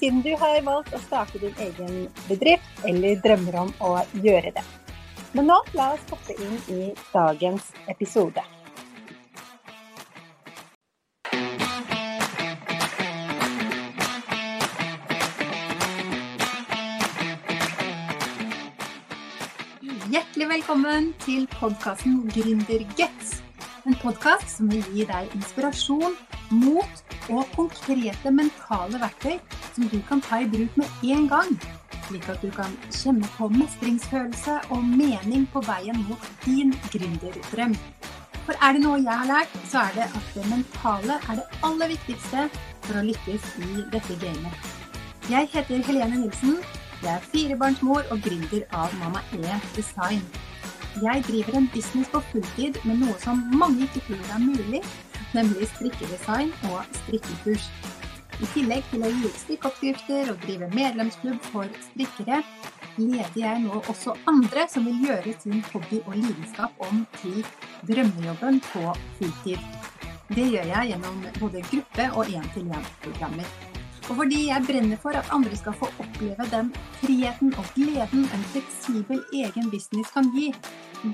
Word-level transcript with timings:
siden 0.00 0.22
du 0.24 0.30
har 0.40 0.62
valgt 0.64 0.94
å 0.96 1.00
starte 1.04 1.40
din 1.42 1.56
egen 1.60 2.06
bedrift 2.24 2.86
eller 2.88 3.20
drømmer 3.20 3.58
om 3.66 3.74
å 3.84 3.90
gjøre 4.24 4.54
det. 4.56 4.64
Men 5.36 5.50
nå 5.50 5.58
la 5.76 5.92
oss 5.94 6.06
hoppe 6.10 6.34
inn 6.40 6.56
i 6.72 6.80
dagens 7.12 7.68
episode. 7.92 8.42
Hjertelig 20.10 20.48
velkommen 20.56 21.12
til 21.22 21.44
podkasten 21.60 22.24
Gründerguts. 22.32 23.36
En 23.86 23.94
podkast 24.00 24.56
som 24.56 24.72
vil 24.72 24.82
gi 24.96 25.04
deg 25.06 25.28
inspirasjon, 25.36 26.16
mot 26.50 27.04
og 27.30 27.46
konkrete 27.54 28.32
mentale 28.34 28.98
verktøy 28.98 29.36
som 29.80 29.88
du 29.88 30.02
kan 30.08 30.20
ta 30.20 30.40
i 30.40 30.48
bruk 30.48 30.76
med 30.76 30.86
en 31.02 31.28
gang. 31.28 31.50
Slik 32.08 32.28
at 32.28 32.42
du 32.42 32.50
kan 32.50 32.72
kjenne 32.92 33.28
på 33.36 33.48
mestringsfølelse 33.48 34.58
og 34.74 34.84
mening 34.84 35.46
på 35.52 35.62
veien 35.64 35.96
mot 36.08 36.26
din 36.44 36.74
gründerdrøm. 36.92 37.76
For 38.44 38.56
er 38.60 38.74
det 38.76 38.82
noe 38.82 38.98
jeg 39.00 39.16
har 39.22 39.28
lært, 39.28 39.54
så 39.70 39.86
er 39.86 39.96
det 39.96 40.06
at 40.18 40.28
det 40.34 40.44
mentale 40.50 41.16
er 41.28 41.40
det 41.40 41.46
aller 41.64 41.92
viktigste 41.94 42.48
for 42.84 42.98
å 43.00 43.06
lykkes 43.08 43.46
i 43.64 43.84
dette 43.94 44.16
gamet. 44.20 44.68
Jeg 45.30 45.48
heter 45.52 45.84
Helene 45.86 46.24
Nilsen. 46.24 46.58
Jeg 47.00 47.14
er 47.14 47.28
firebarnsmor 47.32 48.04
og 48.10 48.20
gründer 48.24 48.66
av 48.76 48.92
Mamma 49.00 49.22
E 49.32 49.60
Design. 49.76 50.24
Jeg 51.00 51.24
driver 51.28 51.56
en 51.56 51.70
business 51.72 52.10
på 52.12 52.20
fulltid 52.32 52.76
med 52.84 53.00
noe 53.00 53.16
som 53.22 53.40
mange 53.54 53.86
ikke 53.86 54.02
tror 54.10 54.34
er 54.34 54.42
mulig, 54.42 54.82
nemlig 55.32 55.70
strikkedesign 55.72 56.52
og 56.68 56.82
strikkekurs. 57.04 57.70
I 58.40 58.46
tillegg 58.54 58.86
til 58.88 59.02
å 59.04 59.08
gi 59.12 59.26
ut 59.28 59.40
strikkeoppskrifter 59.42 60.30
og 60.32 60.44
drive 60.46 60.68
medlemsklubb 60.72 61.40
for 61.50 61.68
strikkere, 61.90 62.38
leder 62.96 63.36
jeg 63.36 63.64
nå 63.66 63.80
også 63.92 64.14
andre 64.30 64.64
som 64.72 64.86
vil 64.88 65.02
gjøre 65.04 65.34
sin 65.42 65.60
hobby 65.72 65.98
og 66.06 66.14
lidenskap 66.16 66.80
om 66.86 67.02
til 67.20 67.42
drømmejobben 67.90 68.62
på 68.70 68.84
fulltid. 69.18 69.66
Det 70.30 70.46
gjør 70.54 70.70
jeg 70.72 70.92
gjennom 70.92 71.18
både 71.36 71.60
gruppe- 71.68 72.08
og 72.14 72.32
én-til-én-programmer. 72.32 73.50
Og 74.08 74.16
fordi 74.22 74.40
jeg 74.48 74.64
brenner 74.66 74.98
for 75.02 75.14
at 75.20 75.28
andre 75.34 75.58
skal 75.58 75.76
få 75.76 75.90
oppleve 76.02 76.46
den 76.50 76.72
friheten 77.02 77.52
og 77.60 77.68
gleden 77.76 78.24
en 78.24 78.46
fleksibel 78.54 79.20
egen 79.42 79.68
business 79.70 80.14
kan 80.16 80.32
gi, 80.34 80.48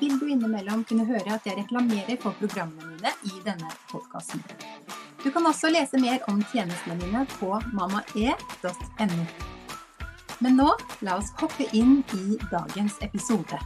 vil 0.01 0.15
du 0.21 0.31
innimellom 0.31 0.87
kunne 0.87 1.09
høre 1.11 1.35
at 1.41 1.49
jeg 1.49 1.59
reklamerer 1.59 2.23
for 2.23 2.39
programmene 2.39 2.95
mine 2.95 3.17
i 3.29 3.43
denne 3.45 3.75
podkasten. 3.91 4.47
Du 5.27 5.33
kan 5.35 5.47
også 5.47 5.73
lese 5.75 5.99
mer 5.99 6.21
om 6.31 6.39
tjenestene 6.53 6.95
mine 7.01 7.25
på 7.33 7.49
mammae.no. 7.75 9.25
Men 10.39 10.55
nå, 10.61 10.67
la 11.03 11.17
oss 11.19 11.33
hoppe 11.41 11.67
inn 11.75 11.97
i 12.15 12.37
dagens 12.53 13.01
episode. 13.03 13.59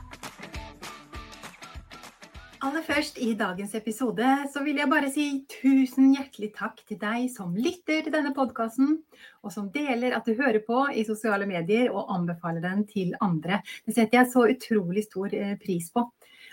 Aller 2.64 2.86
først 2.86 3.20
i 3.20 3.34
dagens 3.36 3.74
episode 3.76 4.30
så 4.54 4.62
vil 4.64 4.80
jeg 4.80 4.88
bare 4.88 5.12
si 5.12 5.26
tusen 5.52 6.14
hjertelig 6.14 6.48
takk 6.56 6.80
til 6.88 6.96
deg 7.02 7.28
som 7.34 7.52
lytter 7.52 8.06
til 8.06 8.16
denne 8.16 8.32
podkasten, 8.36 8.96
og 9.44 9.52
som 9.52 9.68
deler 9.74 10.16
at 10.16 10.24
du 10.24 10.32
hører 10.40 10.62
på 10.64 10.86
i 10.96 11.04
sosiale 11.04 11.44
medier 11.48 11.92
og 11.92 12.08
anbefaler 12.16 12.64
den 12.64 12.86
til 12.88 13.12
andre. 13.20 13.60
Det 13.84 13.98
setter 13.98 14.22
jeg 14.22 14.32
så 14.32 14.48
utrolig 14.48 15.04
stor 15.10 15.36
eh, 15.36 15.58
pris 15.60 15.92
på. 15.92 16.08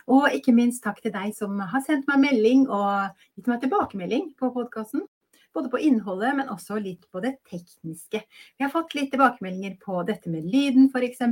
Og 0.07 0.31
ikke 0.31 0.55
minst 0.55 0.83
takk 0.85 1.01
til 1.03 1.11
deg 1.11 1.33
som 1.35 1.59
har 1.59 1.83
sendt 1.83 2.07
meg 2.07 2.21
melding 2.23 2.65
og 2.71 3.11
gitt 3.35 3.49
meg 3.51 3.63
tilbakemelding 3.63 4.31
på 4.39 4.53
podkasten. 4.55 5.03
Både 5.55 5.71
på 5.73 5.81
innholdet, 5.83 6.35
men 6.37 6.51
også 6.53 6.77
litt 6.79 7.07
på 7.11 7.19
det 7.23 7.33
tekniske. 7.49 8.21
Vi 8.21 8.63
har 8.63 8.71
fått 8.71 8.93
litt 8.95 9.09
tilbakemeldinger 9.11 9.75
på 9.81 10.03
dette 10.07 10.31
med 10.31 10.45
lyden, 10.47 10.87
f.eks. 10.93 11.23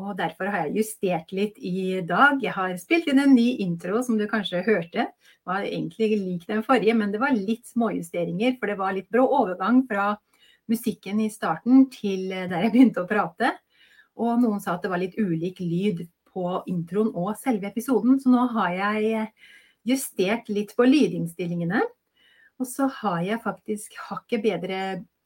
Og 0.00 0.14
derfor 0.16 0.48
har 0.48 0.68
jeg 0.68 0.78
justert 0.78 1.34
litt 1.36 1.58
i 1.58 2.00
dag. 2.06 2.38
Jeg 2.40 2.54
har 2.56 2.72
spilt 2.80 3.10
inn 3.10 3.20
en 3.20 3.34
ny 3.36 3.58
intro 3.64 4.00
som 4.06 4.16
du 4.16 4.24
kanskje 4.30 4.62
hørte. 4.64 5.08
Det 5.10 5.50
var 5.50 5.66
egentlig 5.66 6.12
lik 6.14 6.46
den 6.48 6.62
forrige, 6.64 6.94
men 6.96 7.12
det 7.12 7.20
var 7.20 7.34
litt 7.36 7.66
småjusteringer. 7.68 8.56
For 8.60 8.72
det 8.72 8.78
var 8.80 8.96
litt 8.96 9.10
brå 9.12 9.26
overgang 9.42 9.82
fra 9.90 10.14
musikken 10.70 11.20
i 11.20 11.28
starten 11.32 11.90
til 11.92 12.30
der 12.30 12.68
jeg 12.68 12.72
begynte 12.72 13.04
å 13.04 13.10
prate. 13.10 13.52
Og 14.22 14.38
noen 14.40 14.62
sa 14.62 14.78
at 14.78 14.86
det 14.86 14.92
var 14.92 15.02
litt 15.02 15.18
ulik 15.18 15.60
lyd 15.60 16.06
på 16.34 16.46
introen 16.70 17.12
og 17.14 17.34
selve 17.40 17.70
episoden. 17.70 18.18
Så 18.20 18.32
nå 18.32 18.46
har 18.56 18.76
jeg 18.76 19.26
justert 19.88 20.48
litt 20.52 20.74
på 20.76 20.86
lydinnstillingene. 20.86 21.82
Og 22.60 22.68
så 22.68 22.86
har 23.00 23.22
jeg 23.26 23.42
faktisk 23.42 23.96
hakket 24.08 24.44
bedre 24.44 24.82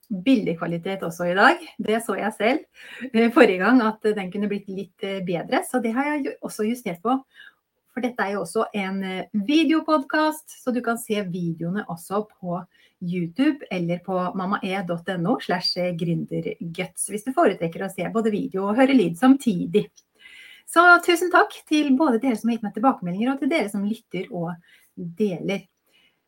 bildekvalitet 0.06 1.02
også 1.06 1.30
i 1.32 1.34
dag. 1.36 1.62
Det 1.82 1.98
så 2.04 2.16
jeg 2.18 2.34
selv 2.36 3.10
eh, 3.12 3.32
forrige 3.34 3.60
gang, 3.64 3.82
at 3.82 4.06
den 4.16 4.30
kunne 4.32 4.50
blitt 4.50 4.70
litt 4.70 5.04
eh, 5.04 5.22
bedre. 5.26 5.64
Så 5.66 5.82
det 5.82 5.92
har 5.96 6.12
jeg 6.12 6.36
også 6.40 6.68
justert 6.68 7.02
på. 7.04 7.18
For 7.96 8.04
dette 8.04 8.22
er 8.22 8.36
jo 8.36 8.44
også 8.44 8.68
en 8.76 9.02
eh, 9.04 9.28
videopodkast, 9.48 10.58
så 10.62 10.72
du 10.72 10.82
kan 10.84 11.00
se 11.00 11.20
videoene 11.26 11.86
også 11.92 12.22
på 12.30 12.60
YouTube 13.02 13.66
eller 13.72 14.00
på 14.04 14.16
mammae.no 14.38 15.34
slash 15.44 15.90
gründerguts 16.00 17.10
hvis 17.12 17.26
du 17.26 17.34
foretrekker 17.36 17.84
å 17.84 17.90
se 17.92 18.06
både 18.12 18.32
video 18.32 18.70
og 18.70 18.78
høre 18.78 18.96
lyd 18.96 19.18
samtidig. 19.20 19.88
Så 20.66 20.82
tusen 21.06 21.30
takk 21.30 21.54
til 21.68 21.92
både 21.98 22.20
dere 22.22 22.36
som 22.38 22.50
har 22.50 22.56
gitt 22.56 22.66
meg 22.66 22.74
tilbakemeldinger, 22.74 23.32
og 23.32 23.40
til 23.40 23.52
dere 23.52 23.70
som 23.70 23.86
lytter 23.86 24.26
og 24.34 24.52
deler. 24.96 25.64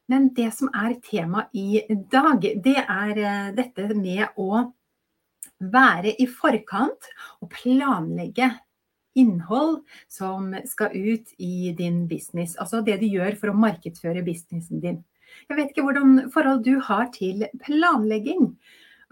Men 0.09 0.31
det 0.37 0.53
som 0.56 0.71
er 0.72 0.94
tema 1.04 1.44
i 1.53 1.82
dag, 2.12 2.44
det 2.65 2.78
er 2.81 3.19
eh, 3.19 3.50
dette 3.56 3.91
med 3.98 4.38
å 4.41 4.62
være 5.59 6.15
i 6.22 6.28
forkant 6.31 7.10
og 7.43 7.50
planlegge 7.53 8.48
innhold 9.19 9.81
som 10.09 10.53
skal 10.69 10.94
ut 10.94 11.34
i 11.43 11.72
din 11.77 12.04
business. 12.09 12.56
Altså 12.56 12.81
det 12.87 13.00
du 13.03 13.09
gjør 13.09 13.37
for 13.41 13.50
å 13.50 13.59
markedsføre 13.59 14.25
businessen 14.25 14.82
din. 14.84 15.00
Jeg 15.50 15.59
vet 15.59 15.72
ikke 15.72 15.84
hvordan 15.84 16.31
forhold 16.32 16.65
du 16.65 16.78
har 16.87 17.10
til 17.12 17.44
planlegging. 17.65 18.54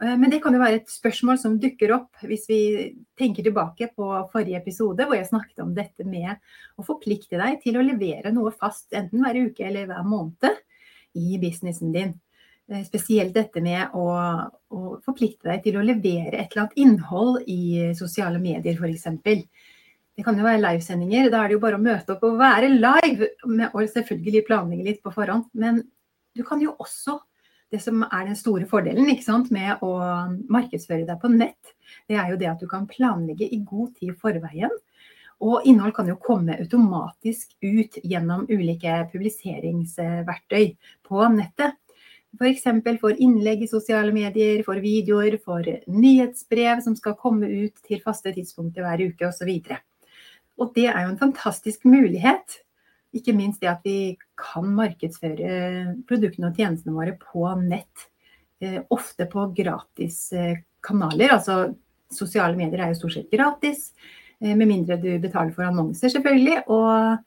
Eh, 0.03 0.17
men 0.19 0.31
det 0.33 0.43
kan 0.45 0.55
jo 0.55 0.61
være 0.61 0.83
et 0.83 0.93
spørsmål 0.93 1.39
som 1.41 1.57
dukker 1.61 1.95
opp 1.97 2.27
hvis 2.29 2.45
vi 2.51 2.61
tenker 3.19 3.47
tilbake 3.47 3.91
på 3.97 4.11
forrige 4.33 4.61
episode, 4.61 5.07
hvor 5.07 5.17
jeg 5.17 5.31
snakket 5.31 5.65
om 5.65 5.73
dette 5.77 6.05
med 6.09 6.37
å 6.77 6.85
forplikte 6.87 7.41
deg 7.41 7.61
til 7.65 7.79
å 7.79 7.85
levere 7.87 8.35
noe 8.35 8.53
fast, 8.53 8.91
enten 8.97 9.25
hver 9.25 9.41
uke 9.49 9.67
eller 9.67 9.89
hver 9.91 10.07
måned, 10.09 10.63
i 11.17 11.39
businessen 11.41 11.95
din. 11.95 12.13
Eh, 12.69 12.83
spesielt 12.85 13.33
dette 13.37 13.63
med 13.65 13.95
å, 13.97 14.05
å 14.69 14.99
forplikte 15.07 15.49
deg 15.49 15.65
til 15.65 15.79
å 15.81 15.87
levere 15.87 16.43
et 16.43 16.51
eller 16.51 16.67
annet 16.67 16.83
innhold 16.83 17.41
i 17.49 17.95
sosiale 17.97 18.43
medier, 18.43 18.77
f.eks. 18.77 19.09
Det 20.17 20.25
kan 20.25 20.37
jo 20.37 20.45
være 20.47 20.63
livesendinger. 20.63 21.29
Da 21.33 21.43
er 21.43 21.51
det 21.51 21.57
jo 21.59 21.63
bare 21.65 21.77
å 21.77 21.83
møte 21.83 22.15
opp 22.15 22.23
og 22.25 22.39
være 22.41 22.71
live. 22.73 23.27
Og 23.45 23.83
selvfølgelig 23.93 24.47
planlegge 24.49 24.87
litt 24.87 25.03
på 25.05 25.13
forhånd. 25.13 25.51
Men 25.53 25.83
du 26.33 26.41
kan 26.45 26.63
jo 26.65 26.73
også 26.81 27.19
det 27.77 27.85
som 27.85 28.03
er 28.07 28.27
den 28.27 28.39
store 28.39 28.67
fordelen 28.69 29.09
med 29.53 29.85
å 29.85 29.93
markedsføre 30.53 31.07
deg 31.07 31.21
på 31.21 31.31
nett, 31.33 31.77
det 32.09 32.17
er 32.17 32.33
jo 32.33 32.41
det 32.41 32.51
at 32.51 32.61
du 32.61 32.69
kan 32.71 32.89
planlegge 32.89 33.49
i 33.49 33.63
god 33.65 33.95
tid 34.01 34.17
forveien. 34.21 34.73
Og 35.45 35.67
innhold 35.69 35.93
kan 35.97 36.09
jo 36.09 36.17
komme 36.17 36.57
automatisk 36.57 37.51
ut 37.61 37.99
gjennom 38.03 38.47
ulike 38.49 39.03
publiseringsverktøy 39.13 40.71
på 41.05 41.27
nettet. 41.35 41.77
F.eks. 42.37 42.65
For, 42.65 43.01
for 43.01 43.21
innlegg 43.23 43.65
i 43.65 43.69
sosiale 43.69 44.13
medier, 44.17 44.63
for 44.65 44.81
videoer, 44.81 45.39
for 45.45 45.65
nyhetsbrev 45.93 46.83
som 46.85 46.97
skal 46.97 47.17
komme 47.21 47.49
ut 47.49 47.85
til 47.85 48.01
faste 48.05 48.33
tidspunkter 48.33 48.85
hver 48.85 49.05
uke 49.11 49.29
osv. 49.29 49.53
Og, 49.53 49.77
og 50.61 50.73
det 50.77 50.89
er 50.89 51.05
jo 51.05 51.13
en 51.13 51.21
fantastisk 51.21 51.85
mulighet 51.89 52.63
ikke 53.17 53.35
minst 53.37 53.63
det 53.63 53.71
at 53.71 53.87
vi 53.87 54.17
kan 54.39 54.69
markedsføre 54.77 55.97
produktene 56.09 56.51
og 56.51 56.61
tjenestene 56.61 56.97
våre 56.97 57.17
på 57.21 57.49
nett. 57.63 58.07
Eh, 58.61 58.81
ofte 58.95 59.27
på 59.29 59.49
gratis 59.57 60.33
eh, 60.33 60.63
kanaler. 60.85 61.35
Altså 61.37 61.75
sosiale 62.13 62.57
medier 62.57 62.85
er 62.85 62.93
jo 62.93 63.01
stort 63.01 63.17
sett 63.19 63.33
gratis. 63.33 63.91
Eh, 64.41 64.55
med 64.57 64.69
mindre 64.69 64.99
du 65.01 65.11
betaler 65.23 65.53
for 65.57 65.69
annonser, 65.69 66.13
selvfølgelig. 66.13 66.63
Og 66.73 67.19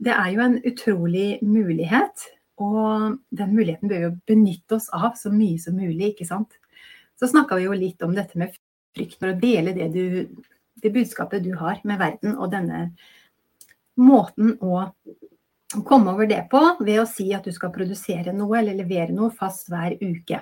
det 0.00 0.14
er 0.14 0.30
jo 0.34 0.44
en 0.46 0.58
utrolig 0.72 1.28
mulighet. 1.44 2.28
Og 2.60 3.18
den 3.36 3.54
muligheten 3.56 3.88
bør 3.88 4.06
vi 4.06 4.34
benytte 4.34 4.76
oss 4.76 4.90
av 4.96 5.14
så 5.16 5.32
mye 5.32 5.60
som 5.60 5.76
mulig, 5.76 6.12
ikke 6.12 6.28
sant. 6.28 6.56
Så 7.20 7.28
snakka 7.28 7.56
vi 7.56 7.68
jo 7.68 7.76
litt 7.76 8.02
om 8.04 8.12
dette 8.16 8.40
med 8.40 8.52
frykt 8.96 9.18
for 9.20 9.32
å 9.32 9.38
dele 9.40 9.72
det, 9.76 9.88
du, 9.94 10.28
det 10.80 10.92
budskapet 10.92 11.44
du 11.44 11.54
har 11.60 11.80
med 11.88 12.00
verden, 12.00 12.36
og 12.36 12.52
denne 12.52 12.90
måten 14.00 14.56
å 14.64 14.86
komme 15.86 16.14
over 16.14 16.26
det 16.26 16.42
på 16.50 16.60
ved 16.80 17.02
å 17.02 17.08
si 17.08 17.28
at 17.36 17.46
du 17.46 17.52
skal 17.54 17.72
produsere 17.74 18.34
noe 18.34 18.58
eller 18.58 18.78
levere 18.78 19.14
noe 19.14 19.30
fast 19.34 19.70
hver 19.70 19.94
uke. 20.00 20.40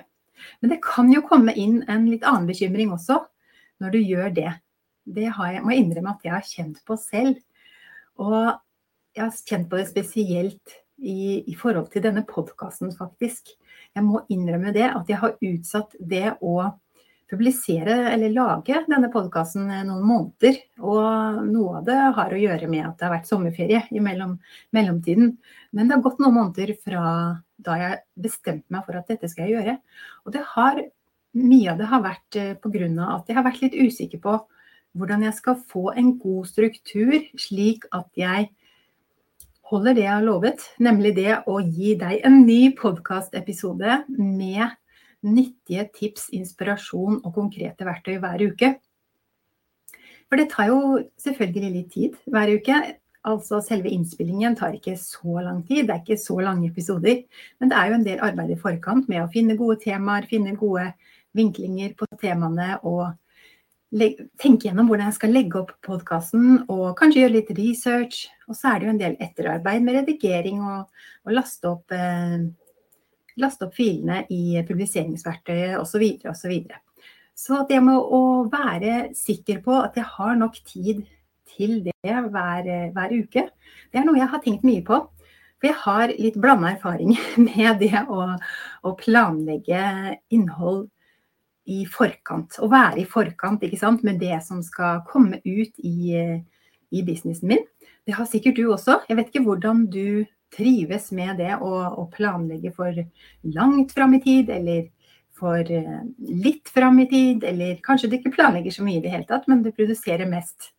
Men 0.61 0.73
det 0.73 0.79
kan 0.85 1.11
jo 1.11 1.25
komme 1.27 1.53
inn 1.59 1.81
en 1.91 2.07
litt 2.09 2.25
annen 2.27 2.47
bekymring 2.49 2.93
også 2.95 3.19
når 3.83 3.95
du 3.95 3.99
gjør 3.99 4.33
det. 4.35 4.53
Det 5.09 5.27
jeg, 5.27 5.61
må 5.63 5.73
jeg 5.73 5.83
innrømme 5.83 6.15
at 6.15 6.25
jeg 6.25 6.35
har 6.35 6.47
kjent 6.47 6.81
på 6.87 6.97
selv. 6.99 7.39
Og 8.19 8.35
jeg 9.15 9.23
har 9.23 9.41
kjent 9.51 9.69
på 9.69 9.79
det 9.79 9.87
spesielt 9.89 10.75
i, 10.99 11.43
i 11.47 11.55
forhold 11.57 11.89
til 11.93 12.03
denne 12.03 12.25
podkasten, 12.27 12.91
faktisk. 12.95 13.53
Jeg 13.95 14.05
må 14.05 14.23
innrømme 14.31 14.73
det, 14.75 14.87
at 14.91 15.09
jeg 15.09 15.21
har 15.21 15.37
utsatt 15.37 15.95
det 15.99 16.35
å 16.41 16.55
publisere 17.29 17.95
eller 18.11 18.33
lage 18.33 18.81
denne 18.89 19.09
podkasten 19.13 19.69
noen 19.69 20.05
måneder. 20.05 20.57
Og 20.81 21.41
noe 21.45 21.79
av 21.79 21.87
det 21.87 21.97
har 22.17 22.33
å 22.33 22.41
gjøre 22.41 22.69
med 22.71 22.85
at 22.87 22.97
det 22.97 23.07
har 23.07 23.15
vært 23.17 23.29
sommerferie 23.29 23.83
i 23.93 24.03
mellom, 24.03 24.37
mellomtiden. 24.75 25.35
Men 25.71 25.89
det 25.89 25.97
har 25.97 26.05
gått 26.05 26.21
noen 26.23 26.37
måneder 26.39 26.73
fra 26.81 27.03
da 27.59 27.75
jeg 27.79 27.99
bestemte 28.27 28.71
meg 28.73 28.85
for 28.87 28.99
at 28.99 29.11
dette 29.11 29.29
skal 29.29 29.45
jeg 29.47 29.57
gjøre. 29.57 29.75
Og 30.25 30.33
det 30.35 30.45
har, 30.55 30.79
mye 31.37 31.73
av 31.73 31.81
det 31.81 31.89
har 31.91 32.05
vært 32.05 32.39
eh, 32.39 32.55
pga. 32.57 32.87
at 33.15 33.29
jeg 33.29 33.37
har 33.37 33.45
vært 33.45 33.61
litt 33.65 33.77
usikker 33.77 34.23
på 34.23 34.39
hvordan 34.97 35.27
jeg 35.27 35.35
skal 35.37 35.59
få 35.69 35.91
en 35.93 36.15
god 36.17 36.47
struktur, 36.49 37.13
slik 37.37 37.85
at 37.93 38.09
jeg 38.17 38.49
holder 39.69 39.93
det 39.93 40.05
jeg 40.07 40.15
har 40.15 40.25
lovet, 40.25 40.63
nemlig 40.81 41.13
det 41.19 41.43
å 41.45 41.59
gi 41.61 41.93
deg 41.99 42.23
en 42.25 42.41
ny 42.47 42.71
podkastepisode 42.77 43.99
med 44.17 44.65
nyttige 45.25 45.87
tips, 45.95 46.29
inspirasjon 46.35 47.19
og 47.23 47.33
konkrete 47.35 47.87
verktøy 47.87 48.17
hver 48.21 48.45
uke. 48.49 48.73
For 50.29 50.39
det 50.39 50.49
tar 50.51 50.69
jo 50.69 50.81
selvfølgelig 51.19 51.71
litt 51.73 51.93
tid 51.93 52.17
hver 52.29 52.51
uke. 52.53 52.79
Altså 53.29 53.59
selve 53.65 53.91
innspillingen 53.91 54.55
tar 54.55 54.77
ikke 54.77 54.95
så 54.97 55.41
lang 55.43 55.63
tid, 55.67 55.87
det 55.87 55.95
er 55.95 56.03
ikke 56.03 56.21
så 56.21 56.37
lange 56.39 56.69
episoder. 56.69 57.23
Men 57.59 57.71
det 57.71 57.77
er 57.77 57.89
jo 57.89 57.97
en 57.97 58.05
del 58.05 58.21
arbeid 58.23 58.53
i 58.53 58.59
forkant 58.59 59.09
med 59.11 59.23
å 59.23 59.31
finne 59.33 59.57
gode 59.59 59.81
temaer, 59.83 60.29
finne 60.29 60.55
gode 60.59 60.85
vinklinger 61.35 61.97
på 61.99 62.07
temaene 62.21 62.77
og 62.87 63.09
tenke 64.39 64.67
gjennom 64.67 64.87
hvordan 64.89 65.09
jeg 65.09 65.17
skal 65.17 65.33
legge 65.33 65.57
opp 65.59 65.73
podkasten 65.85 66.63
og 66.69 66.93
kanskje 66.99 67.23
gjøre 67.23 67.35
litt 67.39 67.51
research. 67.57 68.27
Og 68.47 68.57
så 68.57 68.71
er 68.71 68.79
det 68.79 68.87
jo 68.87 68.93
en 68.93 69.01
del 69.01 69.19
etterarbeid 69.25 69.83
med 69.83 69.99
redigering 69.99 70.61
og, 70.61 71.05
og 71.25 71.35
laste 71.35 71.71
opp 71.73 71.95
eh, 71.95 72.45
laste 73.41 73.67
opp 73.67 73.75
filene 73.77 74.23
i 74.33 74.59
publiseringsverktøyet 74.67 75.77
osv. 75.79 76.05
osv. 76.31 76.55
Så, 76.65 76.81
så 77.39 77.61
det 77.69 77.79
med 77.85 77.97
å 77.99 78.45
være 78.51 79.13
sikker 79.17 79.63
på 79.65 79.77
at 79.83 79.97
jeg 79.99 80.07
har 80.17 80.35
nok 80.39 80.59
tid 80.67 81.05
til 81.49 81.79
det 81.85 81.95
hver, 82.03 82.67
hver 82.93 83.15
uke, 83.15 83.47
det 83.89 83.99
er 83.99 84.05
noe 84.05 84.19
jeg 84.19 84.31
har 84.31 84.43
tenkt 84.43 84.67
mye 84.67 84.83
på. 84.85 85.01
For 85.59 85.67
jeg 85.67 85.79
har 85.81 86.13
litt 86.15 86.37
blanda 86.39 86.71
erfaring 86.71 87.17
med 87.49 87.81
det 87.81 88.05
å, 88.07 88.29
å, 88.87 88.95
planlegge 88.99 90.15
innhold 90.31 90.87
i 91.69 91.83
forkant. 91.89 92.61
Å 92.63 92.69
være 92.71 93.03
i 93.03 93.07
forkant 93.09 93.63
ikke 93.67 93.79
sant, 93.81 94.05
med 94.07 94.21
det 94.23 94.39
som 94.45 94.63
skal 94.65 95.03
komme 95.09 95.41
ut 95.43 95.83
i, 95.83 96.15
i 96.15 97.03
businessen 97.05 97.51
min. 97.51 97.65
Det 98.07 98.15
har 98.15 98.29
sikkert 98.29 98.57
du 98.57 98.69
også. 98.71 99.01
Jeg 99.09 99.19
vet 99.19 99.29
ikke 99.29 99.45
hvordan 99.45 99.83
du 99.91 100.23
trives 100.55 101.11
med 101.15 101.37
det 101.41 101.55
å, 101.61 102.07
planlegge 102.13 102.71
for 102.75 102.95
langt 103.55 103.93
fram 103.95 104.15
i 104.17 104.21
tid, 104.23 104.49
eller 104.53 104.87
for 105.39 105.59
eh, 105.71 106.01
litt 106.19 106.69
fram 106.73 106.99
i 107.03 107.07
tid, 107.09 107.45
eller 107.47 107.79
kanskje 107.85 108.09
du 108.09 108.17
ikke 108.17 108.33
planlegger 108.35 108.75
så 108.75 108.83
mye 108.85 108.99
i 108.99 109.03
det 109.05 109.13
hele 109.13 109.27
tatt, 109.29 109.47
men 109.47 109.63
du 109.63 109.71
produserer 109.71 110.29
mest 110.29 110.73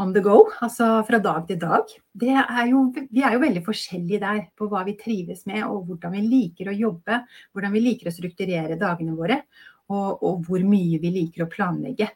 on 0.00 0.14
the 0.14 0.22
go, 0.24 0.46
altså 0.64 1.02
fra 1.04 1.20
dag 1.22 1.44
til 1.48 1.58
dag. 1.60 1.90
Er 2.24 2.70
jo, 2.70 2.86
vi 3.12 3.22
er 3.22 3.36
jo 3.36 3.42
veldig 3.42 3.62
forskjellige 3.66 4.22
der 4.22 4.40
på 4.56 4.68
hva 4.70 4.86
vi 4.88 4.96
trives 4.98 5.44
med, 5.48 5.62
og 5.66 5.84
hvordan 5.88 6.16
vi 6.16 6.24
liker 6.26 6.70
å 6.70 6.76
jobbe, 6.76 7.20
hvordan 7.52 7.76
vi 7.76 7.84
liker 7.84 8.08
å 8.08 8.14
strukturere 8.14 8.80
dagene 8.80 9.16
våre, 9.18 9.42
og, 9.92 10.24
og 10.24 10.46
hvor 10.48 10.64
mye 10.64 11.00
vi 11.02 11.12
liker 11.12 11.44
å 11.44 11.50
planlegge. 11.52 12.08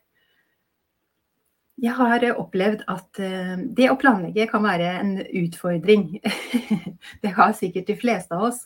Jeg 1.77 1.93
har 1.93 2.23
opplevd 2.41 2.87
at 2.89 3.19
eh, 3.21 3.57
det 3.77 3.91
å 3.93 3.99
planlegge 4.01 4.47
kan 4.49 4.63
være 4.65 4.95
en 4.97 5.11
utfordring. 5.21 6.07
Det 7.23 7.33
har 7.37 7.53
sikkert 7.57 7.91
de 7.91 7.97
fleste 8.01 8.33
av 8.33 8.47
oss. 8.49 8.63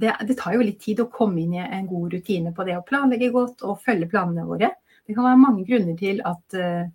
Det, 0.00 0.14
det, 0.24 0.36
tar 0.40 0.56
jo 0.56 0.64
litt 0.64 0.80
tid 0.80 1.02
å 1.02 1.10
komme 1.12 1.42
inn 1.42 1.52
i 1.58 1.60
en 1.60 1.84
god 1.86 2.16
rutine 2.16 2.54
på 2.56 2.64
det 2.64 2.78
å 2.78 2.86
planlegge 2.86 3.28
godt 3.34 3.62
og 3.68 3.82
følge 3.84 4.08
planene 4.10 4.46
våre. 4.48 4.72
Det 5.04 5.12
kan 5.12 5.28
være 5.28 5.42
mange 5.42 5.66
grunner 5.68 5.98
til 6.00 6.22
at, 6.24 6.56
eh, 6.56 6.88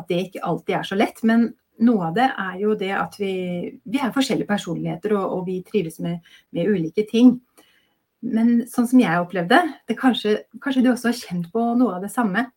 at 0.00 0.08
det 0.08 0.22
ikke 0.24 0.44
alltid 0.48 0.78
er 0.78 0.88
så 0.88 0.98
lett. 0.98 1.20
Men 1.28 1.50
noe 1.84 2.08
av 2.08 2.16
det 2.16 2.30
er 2.32 2.58
jo 2.62 2.80
det 2.80 2.92
at 2.96 3.20
vi, 3.20 3.36
vi 3.84 4.00
er 4.00 4.16
forskjellige 4.16 4.48
personligheter 4.48 5.12
og, 5.18 5.26
og 5.36 5.46
vi 5.50 5.60
trives 5.66 6.00
med, 6.00 6.24
med, 6.56 6.72
ulike 6.72 7.04
ting. 7.10 7.36
Men 8.24 8.62
sånn 8.72 8.88
som 8.88 9.04
jeg 9.04 9.20
opplevde 9.20 9.60
det, 9.84 10.00
kanskje, 10.00 10.38
kanskje 10.64 10.86
du 10.86 10.94
også 10.94 11.12
har 11.12 11.20
kjent 11.20 11.52
på 11.52 11.68
noe 11.76 11.98
av 11.98 12.08
det 12.08 12.14
samme 12.16 12.48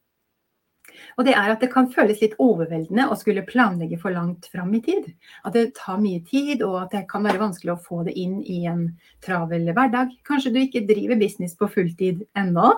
og 1.18 1.28
det 1.28 1.36
er 1.36 1.52
at 1.54 1.64
det 1.64 1.72
kan 1.74 1.90
føles 1.92 2.22
litt 2.24 2.38
overveldende 2.42 3.08
å 3.10 3.18
skulle 3.20 3.46
planlegge 3.48 4.00
for 4.02 4.16
langt 4.16 4.48
fram 4.52 4.72
i 4.78 4.82
tid. 4.86 5.10
At 5.48 5.58
det 5.58 5.74
tar 5.78 6.00
mye 6.02 6.22
tid, 6.28 6.64
og 6.66 6.78
at 6.84 6.96
det 6.96 7.06
kan 7.12 7.26
være 7.28 7.42
vanskelig 7.42 7.76
å 7.76 7.82
få 7.86 8.04
det 8.08 8.16
inn 8.20 8.40
i 8.44 8.64
en 8.70 8.86
travel 9.26 9.70
hverdag. 9.74 10.16
Kanskje 10.28 10.54
du 10.56 10.62
ikke 10.64 10.86
driver 10.90 11.20
business 11.20 11.58
på 11.60 11.70
fulltid 11.72 12.26
ennå, 12.40 12.74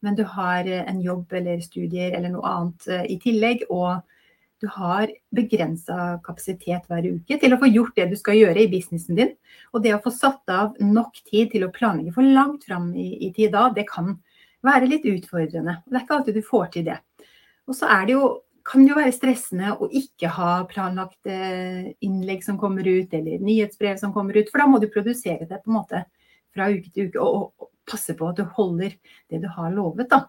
men 0.00 0.16
du 0.16 0.24
har 0.24 0.68
en 0.80 1.02
jobb 1.04 1.32
eller 1.40 1.60
studier 1.64 2.14
eller 2.16 2.32
noe 2.32 2.54
annet 2.54 2.88
eh, 2.88 3.04
i 3.16 3.20
tillegg. 3.20 3.66
og 3.68 4.00
du 4.60 4.66
har 4.68 5.08
begrensa 5.32 6.18
kapasitet 6.24 6.84
hver 6.90 7.06
uke 7.08 7.38
til 7.40 7.54
å 7.54 7.58
få 7.62 7.70
gjort 7.70 7.94
det 7.96 8.10
du 8.10 8.16
skal 8.20 8.36
gjøre 8.36 8.60
i 8.60 8.68
businessen 8.68 9.16
din. 9.16 9.30
Og 9.72 9.80
det 9.84 9.94
å 9.96 10.02
få 10.04 10.12
satt 10.12 10.52
av 10.52 10.74
nok 10.84 11.22
tid 11.30 11.54
til 11.54 11.64
å 11.64 11.70
planlegge 11.72 12.12
for 12.12 12.28
langt 12.28 12.66
fram 12.68 12.90
i, 12.92 13.14
i 13.24 13.30
tid 13.36 13.54
da, 13.54 13.70
det 13.72 13.86
kan 13.88 14.18
være 14.66 14.90
litt 14.90 15.06
utfordrende. 15.08 15.78
Det 15.86 15.96
er 15.96 16.04
ikke 16.04 16.18
alltid 16.18 16.36
du 16.36 16.44
får 16.44 16.66
til 16.74 16.84
det. 16.90 16.98
Og 17.70 17.76
så 17.78 17.86
er 17.94 18.08
det 18.08 18.16
jo, 18.16 18.28
kan 18.66 18.82
det 18.82 18.90
jo 18.92 18.98
være 18.98 19.14
stressende 19.14 19.74
å 19.78 19.86
ikke 19.94 20.32
ha 20.34 20.52
planlagt 20.70 21.30
innlegg 21.30 22.42
som 22.44 22.58
kommer 22.58 22.86
ut, 22.86 23.14
eller 23.14 23.44
nyhetsbrev 23.46 24.00
som 24.00 24.14
kommer 24.14 24.36
ut, 24.36 24.50
for 24.50 24.62
da 24.62 24.66
må 24.70 24.80
du 24.82 24.90
produsere 24.90 25.46
det 25.46 25.62
på 25.62 25.70
en 25.70 25.78
måte 25.78 26.02
fra 26.50 26.66
uke 26.72 26.90
til 26.90 27.08
uke 27.08 27.22
og 27.22 27.70
passe 27.90 28.14
på 28.18 28.28
at 28.30 28.38
du 28.38 28.44
holder 28.56 28.94
det 29.30 29.42
du 29.42 29.48
har 29.54 29.72
lovet. 29.74 30.10
da. 30.10 30.26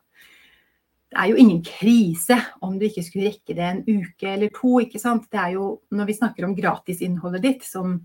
Det 1.11 1.19
er 1.19 1.27
jo 1.27 1.39
ingen 1.43 1.59
krise 1.65 2.37
om 2.63 2.77
du 2.79 2.85
ikke 2.87 3.03
skulle 3.03 3.31
rekke 3.33 3.55
det 3.57 3.65
en 3.67 3.81
uke 3.83 4.29
eller 4.31 4.51
to. 4.55 4.77
ikke 4.79 5.01
sant? 5.01 5.25
Det 5.31 5.39
er 5.41 5.55
jo 5.57 5.71
når 5.91 6.07
vi 6.07 6.17
snakker 6.21 6.47
om 6.47 6.55
gratisinnholdet 6.55 7.43
ditt, 7.43 7.65
som, 7.67 7.97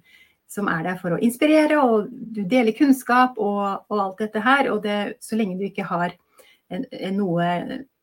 som 0.51 0.71
er 0.73 0.89
der 0.89 0.99
for 0.99 1.15
å 1.15 1.21
inspirere, 1.23 1.79
og 1.79 2.09
du 2.11 2.43
deler 2.43 2.75
kunnskap 2.77 3.39
og, 3.39 3.85
og 3.93 4.01
alt 4.01 4.25
dette 4.25 4.43
her. 4.43 4.73
Og 4.73 4.83
det, 4.83 5.21
så 5.23 5.39
lenge 5.39 5.61
du 5.61 5.69
ikke 5.69 5.87
har 5.87 6.17
en, 6.73 6.89
en 6.91 7.21
noe 7.21 7.47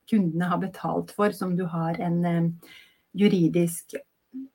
kundene 0.09 0.49
har 0.51 0.61
betalt 0.61 1.13
for, 1.15 1.33
som 1.35 1.55
du 1.57 1.65
har 1.69 1.99
en 2.01 2.25
eh, 2.25 2.73
juridisk 3.13 3.95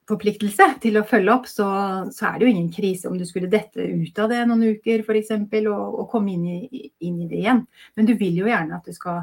forpliktelse 0.09 0.67
til 0.83 0.99
å 0.99 1.07
følge 1.07 1.33
opp, 1.35 1.49
så, 1.50 1.67
så, 2.14 2.28
er 2.28 2.38
det 2.38 2.47
jo 2.47 2.52
ingen 2.52 2.71
krise 2.75 3.11
om 3.11 3.19
du 3.19 3.25
skulle 3.28 3.50
dette 3.52 3.85
ut 3.85 4.21
av 4.23 4.31
det 4.33 4.40
noen 4.49 4.64
uker 4.75 5.05
f.eks. 5.05 5.35
Og, 5.61 5.75
og 5.75 6.07
komme 6.11 6.35
inn 6.35 6.47
i, 6.49 6.88
inn 7.05 7.21
i, 7.23 7.28
det 7.31 7.43
igjen. 7.43 7.64
Men 7.97 8.09
du 8.09 8.14
vil 8.19 8.40
jo 8.40 8.49
gjerne 8.49 8.78
at 8.78 8.88
det, 8.88 8.97
skal, 8.97 9.21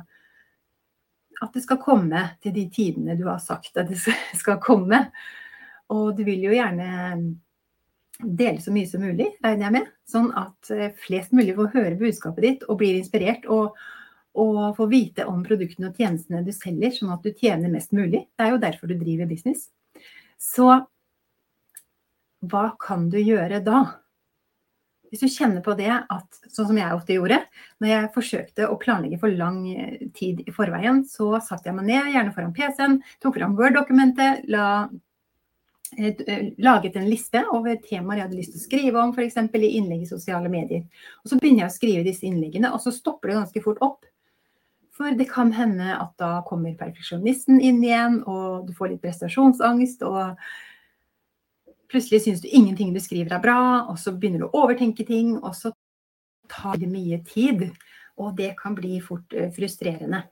at 1.42 1.58
det 1.58 1.66
skal 1.66 1.82
komme 1.82 2.28
til 2.44 2.56
de 2.56 2.68
tidene 2.74 3.18
du 3.20 3.26
har 3.30 3.42
sagt 3.44 3.82
at 3.82 3.90
det 3.92 4.00
skal 4.44 4.62
komme. 4.64 5.08
Og 5.94 6.14
du 6.18 6.24
vil 6.28 6.48
jo 6.48 6.56
gjerne 6.56 7.18
dele 8.24 8.62
så 8.64 8.72
mye 8.72 8.88
som 8.88 9.04
mulig, 9.04 9.28
regner 9.44 9.68
jeg 9.68 9.76
med. 9.76 9.92
Sånn 10.08 10.32
at 10.40 10.72
eh, 10.72 10.94
flest 11.04 11.36
mulig 11.36 11.58
får 11.58 11.74
høre 11.74 12.00
budskapet 12.00 12.46
ditt 12.46 12.66
og 12.70 12.80
blir 12.80 12.96
inspirert. 13.00 13.50
og 13.52 13.76
og 14.36 14.76
få 14.78 14.88
vite 14.92 15.26
om 15.30 15.44
produktene 15.46 15.90
og 15.90 16.00
tjenestene 16.00 16.44
du 16.46 16.52
selger, 16.56 16.92
sånn 16.96 17.14
at 17.16 17.24
du 17.24 17.32
tjener 17.32 17.72
mest 17.72 17.96
mulig. 17.96 18.26
Det 18.36 18.46
er 18.46 18.54
jo 18.54 18.62
derfor 18.62 18.92
du 18.92 18.98
driver 19.00 19.30
business. 19.30 19.70
Så 20.42 20.68
hva 22.46 22.66
kan 22.82 23.08
du 23.10 23.18
gjøre 23.22 23.62
da? 23.66 23.84
Hvis 25.12 25.22
du 25.22 25.32
kjenner 25.32 25.64
på 25.64 25.76
det 25.78 25.92
at, 25.94 26.40
sånn 26.52 26.68
som 26.68 26.78
jeg 26.80 26.96
ofte 26.96 27.16
gjorde, 27.16 27.40
når 27.80 27.92
jeg 27.92 28.12
forsøkte 28.16 28.68
å 28.68 28.78
planlegge 28.82 29.20
for 29.22 29.32
lang 29.32 29.62
eh, 29.72 30.08
tid 30.18 30.42
i 30.44 30.54
forveien, 30.54 31.04
så 31.08 31.38
satte 31.44 31.70
jeg 31.70 31.78
meg 31.78 31.88
ned, 31.88 32.10
gjerne 32.12 32.34
foran 32.36 32.56
PC-en, 32.56 32.98
tok 33.24 33.38
fram 33.38 33.56
Word-dokumentet, 33.56 34.44
la 34.52 34.66
eh, 35.96 36.10
eh, 36.26 36.50
laget 36.66 36.98
en 37.00 37.08
liste 37.08 37.46
over 37.54 37.78
temaer 37.86 38.20
jeg 38.20 38.28
hadde 38.28 38.42
lyst 38.42 38.56
til 38.56 38.64
å 38.64 38.66
skrive 38.66 39.06
om, 39.06 39.14
f.eks. 39.16 39.40
i 39.40 39.72
innlegg 39.78 40.04
i 40.04 40.10
sosiale 40.10 40.52
medier. 40.52 40.84
Og 41.24 41.32
Så 41.32 41.40
begynner 41.40 41.64
jeg 41.64 41.72
å 41.72 41.78
skrive 41.78 42.08
disse 42.10 42.28
innleggene, 42.28 42.74
og 42.76 42.84
så 42.84 42.94
stopper 42.96 43.32
det 43.32 43.40
ganske 43.40 43.64
fort 43.64 43.82
opp. 43.86 44.10
For 44.96 45.12
det 45.12 45.28
kan 45.28 45.52
hende 45.52 45.90
at 45.98 46.14
da 46.22 46.38
kommer 46.48 46.76
perfeksjonisten 46.80 47.60
inn 47.60 47.82
igjen, 47.84 48.22
og 48.32 48.70
du 48.70 48.72
får 48.78 48.94
litt 48.94 49.04
prestasjonsangst. 49.04 50.06
Og 50.08 50.38
plutselig 51.92 52.22
syns 52.24 52.44
du 52.44 52.48
ingenting 52.48 52.94
du 52.96 53.02
skriver 53.04 53.36
er 53.36 53.44
bra, 53.44 53.60
og 53.92 54.00
så 54.00 54.14
begynner 54.16 54.46
du 54.46 54.48
å 54.48 54.64
overtenke 54.64 55.04
ting, 55.08 55.36
og 55.42 55.52
så 55.58 55.74
tar 56.52 56.80
det 56.80 56.88
mye 56.92 57.20
tid. 57.28 57.68
Og 58.22 58.38
det 58.38 58.54
kan 58.62 58.78
bli 58.78 59.02
fort 59.04 59.36
eh, 59.36 59.52
frustrerende. 59.52 60.24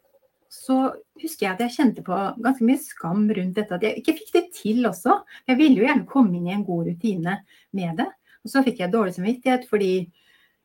så 0.53 0.93
husker 1.17 1.47
jeg 1.47 1.53
at 1.55 1.61
jeg 1.63 1.73
kjente 1.73 2.01
på 2.05 2.17
ganske 2.45 2.63
mye 2.63 2.77
skam 2.79 3.23
rundt 3.25 3.55
dette. 3.57 3.73
At 3.73 3.83
jeg 3.83 3.99
ikke 3.99 4.13
fikk 4.19 4.33
det 4.35 4.43
til 4.53 4.85
også. 4.85 5.15
Jeg 5.49 5.57
ville 5.57 5.81
jo 5.81 5.87
gjerne 5.87 6.05
komme 6.05 6.37
inn 6.37 6.45
i 6.47 6.53
en 6.53 6.65
god 6.67 6.91
rutine 6.91 7.39
med 7.73 7.97
det. 7.97 8.05
Og 8.45 8.51
så 8.51 8.61
fikk 8.63 8.83
jeg 8.83 8.93
dårlig 8.93 9.15
samvittighet 9.15 9.65
fordi 9.67 9.89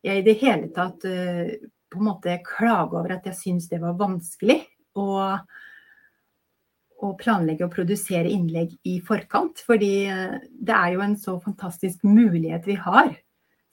jeg 0.05 0.21
i 0.21 0.27
det 0.27 0.37
hele 0.43 0.69
tatt 0.77 1.07
uh, 1.09 1.55
på 1.91 2.01
en 2.01 2.09
måte 2.11 2.39
klage 2.47 2.97
over 2.97 3.17
at 3.17 3.27
jeg 3.29 3.39
syns 3.39 3.69
det 3.71 3.81
var 3.83 3.97
vanskelig 3.99 4.61
å, 4.99 5.07
å 6.99 7.13
planlegge 7.21 7.67
og 7.67 7.75
produsere 7.75 8.31
innlegg 8.33 8.75
i 8.89 8.99
forkant. 9.05 9.63
Fordi 9.67 9.93
uh, 10.11 10.37
det 10.53 10.77
er 10.77 10.97
jo 10.97 11.05
en 11.05 11.17
så 11.21 11.39
fantastisk 11.45 12.05
mulighet 12.07 12.69
vi 12.69 12.79
har. 12.81 13.15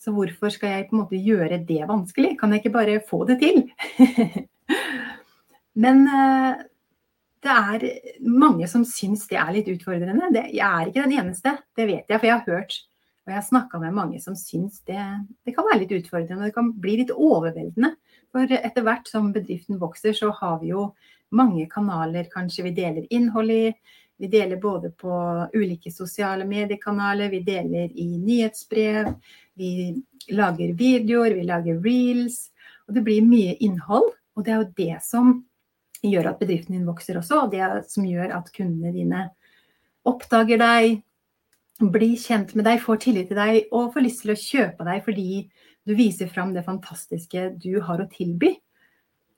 Så 0.02 0.14
hvorfor 0.16 0.54
skal 0.54 0.76
jeg 0.76 0.88
på 0.90 0.98
en 0.98 1.04
måte 1.04 1.20
gjøre 1.20 1.60
det 1.68 1.84
vanskelig? 1.90 2.36
Kan 2.40 2.54
jeg 2.54 2.64
ikke 2.64 2.78
bare 2.78 3.02
få 3.10 3.24
det 3.30 3.40
til? 3.44 3.64
Men 5.84 6.06
uh, 6.08 6.56
det 7.46 7.54
er 7.54 7.88
mange 8.26 8.68
som 8.72 8.86
syns 8.88 9.28
det 9.30 9.38
er 9.42 9.54
litt 9.54 9.70
utfordrende. 9.76 10.32
Det, 10.34 10.50
jeg 10.56 10.66
er 10.66 10.90
ikke 10.90 11.06
den 11.06 11.18
eneste, 11.20 11.58
det 11.78 11.90
vet 11.92 12.06
jeg, 12.10 12.20
for 12.20 12.30
jeg 12.30 12.38
har 12.40 12.52
hørt 12.52 12.84
og 13.26 13.32
jeg 13.34 13.40
har 13.40 13.46
snakka 13.48 13.80
med 13.82 13.96
mange 13.98 14.20
som 14.22 14.36
syns 14.38 14.84
det, 14.86 15.02
det, 15.48 15.56
kan 15.56 15.66
være 15.66 15.82
litt 15.82 15.96
utfordrende. 15.98 16.46
Det 16.46 16.54
kan 16.54 16.68
bli 16.78 17.00
litt 17.00 17.10
overveldende. 17.10 17.96
For 18.36 18.52
etter 18.52 18.84
hvert 18.84 19.08
som 19.08 19.30
bedriften 19.32 19.78
vokser, 19.80 20.12
så 20.12 20.34
har 20.36 20.58
vi 20.60 20.74
jo 20.74 20.90
mange 21.36 21.70
kanaler 21.72 22.28
kanskje 22.34 22.66
vi 22.66 22.74
deler 22.76 23.06
innhold 23.16 23.54
i. 23.54 23.70
Vi 24.20 24.28
deler 24.32 24.60
både 24.60 24.92
på 24.92 25.12
ulike 25.56 25.92
sosiale 25.92 26.44
mediekanaler, 26.48 27.32
vi 27.32 27.40
deler 27.48 27.96
i 27.96 28.10
nyhetsbrev, 28.20 29.14
vi 29.56 29.72
lager 30.36 30.76
videoer, 30.76 31.36
vi 31.36 31.48
lager 31.48 31.80
reels. 31.84 32.50
Og 32.90 32.96
det 32.98 33.06
blir 33.08 33.24
mye 33.24 33.56
innhold. 33.64 34.12
Og 34.36 34.44
det 34.44 34.52
er 34.52 34.62
jo 34.62 34.72
det 34.84 35.00
som 35.04 35.34
gjør 36.04 36.34
at 36.34 36.40
bedriften 36.44 36.76
din 36.76 36.88
vokser 36.88 37.18
også, 37.22 37.46
og 37.46 37.56
det 37.56 37.88
som 37.90 38.04
gjør 38.04 38.36
at 38.36 38.52
kundene 38.56 38.92
dine 38.94 39.28
oppdager 40.06 40.60
deg, 40.60 41.00
blir 41.80 42.20
kjent 42.20 42.54
med 42.56 42.68
deg, 42.68 42.84
får 42.84 43.00
tillit 43.04 43.32
til 43.32 43.40
deg 43.40 43.72
og 43.72 43.94
får 43.96 44.04
lyst 44.06 44.22
til 44.24 44.32
å 44.32 44.40
kjøpe 44.40 44.86
deg 44.88 45.02
fordi 45.08 45.30
du 45.86 45.94
viser 45.98 46.30
fram 46.32 46.54
det 46.56 46.66
fantastiske 46.66 47.50
du 47.62 47.80
har 47.86 48.02
å 48.02 48.10
tilby. 48.12 48.56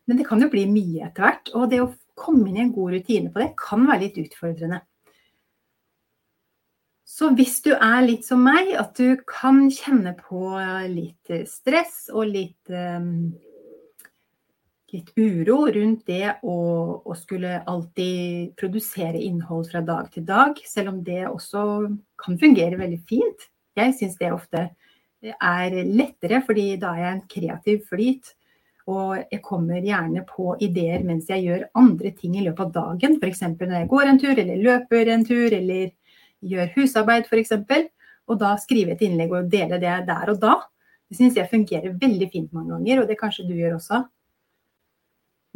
Men 0.08 0.20
det 0.20 0.28
kan 0.30 0.42
jo 0.42 0.50
bli 0.52 0.64
mye 0.72 1.10
etter 1.10 1.26
hvert. 1.26 1.52
Og 1.60 1.72
det 1.72 1.82
å 1.84 1.92
komme 2.18 2.48
inn 2.48 2.60
i 2.60 2.64
en 2.66 2.76
god 2.76 2.96
rutine 2.96 3.32
på 3.34 3.44
det 3.44 3.52
kan 3.60 3.84
være 3.88 4.06
litt 4.08 4.22
utfordrende. 4.24 4.80
Så 7.08 7.32
hvis 7.36 7.60
du 7.66 7.72
er 7.74 8.02
litt 8.04 8.28
som 8.28 8.42
meg, 8.44 8.74
at 8.80 8.96
du 9.00 9.18
kan 9.28 9.68
kjenne 9.72 10.14
på 10.20 10.54
litt 10.92 11.32
stress 11.50 12.08
og 12.14 12.28
litt 12.30 12.72
um, 12.72 13.32
litt 14.94 15.12
uro 15.20 15.66
rundt 15.74 16.06
det 16.08 16.38
å, 16.48 16.58
å, 17.04 17.16
skulle 17.18 17.60
alltid 17.68 18.54
produsere 18.60 19.20
innhold 19.20 19.68
fra 19.72 19.82
dag 19.84 20.08
til 20.14 20.24
dag, 20.28 20.60
selv 20.64 20.94
om 20.94 21.02
det 21.04 21.26
også 21.28 21.64
kan 22.22 22.40
fungere 22.40 22.80
veldig 22.80 23.00
fint. 23.10 23.48
Jeg 23.78 23.96
syns 24.00 24.16
det 24.20 24.32
ofte 24.34 24.68
er 25.24 25.78
lettere, 25.86 26.42
fordi 26.46 26.76
da 26.82 26.94
er 26.96 27.04
jeg 27.04 27.14
en 27.16 27.24
kreativ 27.32 27.86
flyt. 27.90 28.34
Og 28.88 29.18
jeg 29.20 29.42
kommer 29.44 29.84
gjerne 29.84 30.24
på 30.30 30.54
ideer 30.64 31.04
mens 31.04 31.28
jeg 31.28 31.44
gjør 31.44 31.66
andre 31.76 32.14
ting 32.16 32.38
i 32.38 32.46
løpet 32.46 32.70
av 32.70 32.74
dagen. 32.78 33.18
F.eks. 33.20 33.44
når 33.60 33.76
jeg 33.82 33.90
går 33.92 34.12
en 34.12 34.22
tur, 34.22 34.34
eller 34.38 34.64
løper 34.64 35.12
en 35.12 35.26
tur, 35.28 35.54
eller 35.54 35.90
gjør 36.40 36.72
husarbeid 36.78 37.28
f.eks. 37.28 37.56
Og 38.28 38.40
da 38.40 38.54
skrive 38.60 38.96
et 38.96 39.04
innlegg 39.04 39.34
og 39.34 39.52
dele 39.52 39.80
det 39.82 39.98
der 40.08 40.32
og 40.32 40.40
da. 40.44 40.56
Det 41.08 41.20
syns 41.20 41.40
jeg 41.40 41.52
fungerer 41.52 41.96
veldig 42.00 42.30
fint 42.32 42.54
mange 42.56 42.76
ganger, 42.76 43.02
og 43.02 43.12
det 43.12 43.20
kanskje 43.20 43.48
du 43.48 43.54
gjør 43.56 43.78
også. 43.78 44.02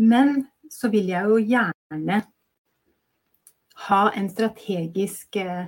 Men 0.02 0.46
så 0.72 0.90
vil 0.92 1.12
jeg 1.12 1.28
jo 1.28 1.40
gjerne 1.44 2.22
ha 3.88 4.02
en 4.16 4.30
strategisk 4.32 5.36
eh, 5.42 5.68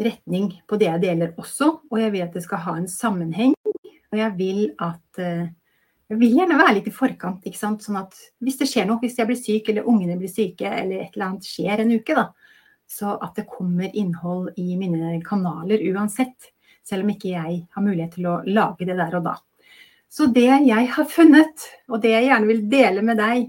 retning 0.00 0.52
på 0.68 0.78
det 0.80 0.88
jeg 0.88 1.02
deler 1.04 1.32
også. 1.40 1.70
Og 1.90 1.96
jeg 2.00 2.12
vil 2.14 2.26
at 2.26 2.36
det 2.36 2.44
skal 2.44 2.62
ha 2.66 2.76
en 2.80 2.90
sammenheng. 2.90 3.54
Og 4.10 4.18
jeg 4.18 4.36
vil 4.38 4.62
at 4.82 5.22
eh, 5.22 5.48
Jeg 6.10 6.18
vil 6.18 6.32
gjerne 6.40 6.56
være 6.58 6.72
litt 6.74 6.88
i 6.90 6.92
forkant. 6.94 7.44
ikke 7.46 7.58
sant? 7.58 7.84
Sånn 7.86 8.00
at 8.00 8.16
hvis 8.42 8.56
det 8.58 8.66
skjer 8.66 8.88
noe, 8.88 8.98
hvis 8.98 9.20
jeg 9.20 9.28
blir 9.28 9.38
syk 9.38 9.68
eller 9.70 9.86
ungene 9.86 10.16
blir 10.18 10.32
syke 10.32 10.66
eller 10.66 11.04
et 11.04 11.14
eller 11.14 11.26
annet 11.28 11.46
skjer 11.46 11.84
en 11.84 11.92
uke, 11.94 12.16
da, 12.18 12.24
så 12.90 13.12
at 13.22 13.38
det 13.38 13.46
kommer 13.46 13.94
innhold 13.94 14.48
i 14.58 14.74
mine 14.74 15.20
kanaler 15.22 15.84
uansett. 15.92 16.50
Selv 16.82 17.06
om 17.06 17.12
ikke 17.14 17.30
jeg 17.36 17.60
har 17.70 17.86
mulighet 17.86 18.16
til 18.18 18.26
å 18.26 18.40
lage 18.50 18.88
det 18.88 18.98
der 18.98 19.14
og 19.20 19.28
da. 19.28 19.36
Så 20.10 20.26
det 20.34 20.48
jeg 20.50 20.90
har 20.90 21.06
funnet, 21.06 21.68
og 21.86 22.02
det 22.02 22.16
jeg 22.16 22.26
gjerne 22.26 22.50
vil 22.50 22.64
dele 22.72 23.06
med 23.06 23.20
deg 23.22 23.46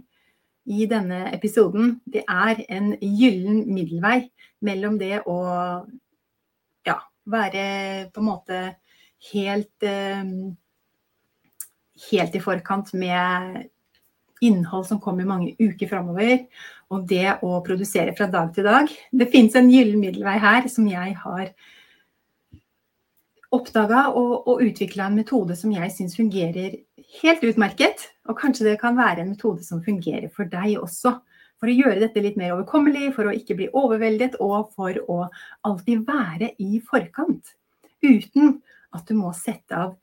i 0.69 0.85
denne 0.85 1.23
episoden, 1.33 1.95
det 2.05 2.21
er 2.29 2.61
en 2.69 2.93
gyllen 3.01 3.63
middelvei 3.73 4.19
mellom 4.61 4.99
det 5.01 5.23
å 5.25 5.39
være 7.29 8.09
på 8.13 8.21
en 8.21 8.27
måte 8.27 8.61
helt 9.31 9.85
eh, 9.85 10.25
helt 12.09 12.35
i 12.35 12.41
forkant 12.41 12.93
med 12.97 13.67
innhold 14.41 14.87
som 14.89 15.01
kommer 15.01 15.27
mange 15.29 15.53
uker 15.59 15.89
framover, 15.89 16.47
og 16.91 17.05
det 17.09 17.27
å 17.45 17.59
produsere 17.65 18.15
fra 18.17 18.27
dag 18.31 18.49
til 18.55 18.65
dag. 18.65 18.89
Det 19.13 19.29
finnes 19.29 19.55
en 19.55 19.69
gyllen 19.69 20.01
middelvei 20.01 20.37
her 20.41 20.65
som 20.71 20.87
jeg 20.89 21.13
har 21.21 21.51
oppdaga 23.51 24.07
og, 24.15 24.47
og 24.47 24.63
utvikla 24.63 25.09
en 25.09 25.19
metode 25.19 25.57
som 25.59 25.73
jeg 25.75 25.91
syns 25.93 26.17
fungerer 26.17 26.79
helt 27.21 27.45
utmerket. 27.45 28.07
Og 28.31 28.39
kanskje 28.39 28.71
det 28.71 28.79
kan 28.81 28.97
være 28.97 29.21
en 29.23 29.33
metode 29.33 29.65
som 29.67 29.83
fungerer 29.83 30.31
for 30.33 30.49
deg 30.49 30.79
også. 30.81 31.19
For 31.61 31.69
å 31.69 31.77
gjøre 31.77 32.01
dette 32.01 32.23
litt 32.25 32.39
mer 32.41 32.55
overkommelig, 32.55 33.11
for 33.13 33.29
å 33.29 33.35
ikke 33.37 33.55
bli 33.59 33.67
overveldet, 33.77 34.39
og 34.41 34.71
for 34.73 34.97
å 35.13 35.17
alltid 35.67 36.01
være 36.07 36.55
i 36.57 36.79
forkant. 36.81 37.53
Uten 38.01 38.55
at 38.97 39.05
du 39.05 39.13
må 39.13 39.29
sette 39.37 39.77
av 39.77 39.93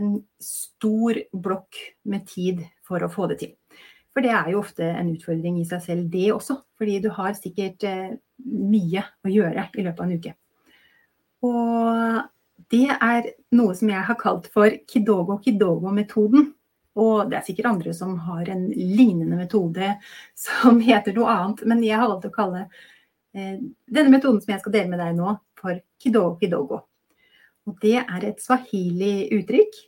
en 0.00 0.16
stor 0.42 1.20
blokk 1.32 1.78
med 2.08 2.26
tid 2.26 2.64
for 2.82 3.04
å 3.04 3.10
få 3.12 3.28
det 3.30 3.38
til. 3.44 3.54
For 4.12 4.24
det 4.24 4.32
er 4.34 4.50
jo 4.52 4.60
ofte 4.60 4.84
en 4.84 5.12
utfordring 5.14 5.60
i 5.60 5.66
seg 5.68 5.84
selv, 5.86 6.08
det 6.12 6.32
også. 6.34 6.58
Fordi 6.80 6.98
du 7.04 7.08
har 7.14 7.36
sikkert 7.38 7.86
eh, 7.88 8.16
mye 8.44 9.04
å 9.24 9.32
gjøre 9.32 9.68
i 9.72 9.86
løpet 9.86 10.02
av 10.02 10.08
en 10.08 10.18
uke. 10.18 10.34
Og 11.46 12.66
det 12.72 12.88
er 12.92 13.30
noe 13.56 13.76
som 13.78 13.90
jeg 13.90 14.04
har 14.08 14.18
kalt 14.20 14.50
for 14.52 14.74
Kidogo-Kidogo-metoden. 14.90 16.52
Og 17.00 17.30
det 17.30 17.38
er 17.38 17.44
sikkert 17.46 17.70
andre 17.70 17.94
som 17.96 18.16
har 18.26 18.48
en 18.52 18.66
lignende 18.68 19.38
metode 19.38 19.94
som 20.38 20.80
heter 20.84 21.16
noe 21.16 21.30
annet. 21.32 21.62
Men 21.68 21.84
jeg 21.86 21.98
har 21.98 22.10
valgt 22.10 22.28
å 22.28 22.34
kalle 22.34 22.66
eh, 22.66 23.60
denne 23.86 24.12
metoden 24.12 24.42
som 24.42 24.52
jeg 24.54 24.64
skal 24.64 24.76
dele 24.76 24.92
med 24.92 25.00
deg 25.00 25.16
nå, 25.16 25.36
for 25.58 25.78
Kidogo-Kidogo. 26.02 26.82
Og 27.70 27.78
det 27.82 28.00
er 28.02 28.26
et 28.26 28.42
swahili-uttrykk. 28.42 29.78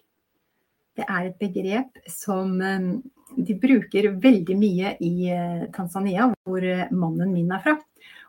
Det 0.95 1.05
er 1.11 1.27
et 1.27 1.41
begrep 1.41 2.05
som 2.09 2.55
eh, 2.63 2.93
de 3.35 3.57
bruker 3.59 4.13
veldig 4.23 4.57
mye 4.57 4.95
i 5.05 5.15
eh, 5.35 5.67
Tanzania, 5.75 6.31
hvor 6.47 6.69
mannen 6.95 7.35
min 7.35 7.53
er 7.53 7.65
fra. 7.65 7.77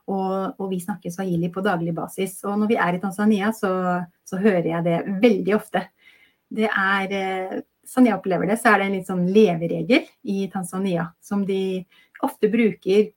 Og, 0.06 0.60
og, 0.60 0.68
vi 0.70 0.78
snakker 0.84 1.14
swahili 1.14 1.50
på 1.54 1.64
daglig 1.66 1.96
basis. 1.98 2.38
Og 2.46 2.60
når 2.62 2.70
vi 2.70 2.78
er 2.82 2.98
i 2.98 3.02
Tanzania, 3.02 3.50
så, 3.56 3.72
så 4.28 4.38
hører 4.38 4.68
jeg 4.70 4.86
det 4.86 5.00
veldig 5.24 5.56
ofte. 5.58 5.82
Det 6.56 6.68
er 6.70 7.16
eh, 7.16 7.56
Sånn 7.86 8.10
jeg 8.10 8.18
opplever 8.18 8.50
det, 8.50 8.58
så 8.62 8.72
er 8.72 8.82
det 8.82 8.88
en 8.88 8.96
litt 8.98 9.10
sånn 9.10 9.28
leveregel 9.30 10.08
i 10.34 10.48
Tanzania 10.54 11.10
som 11.24 11.44
de 11.46 11.84
ofte 12.26 12.50
bruker. 12.52 13.12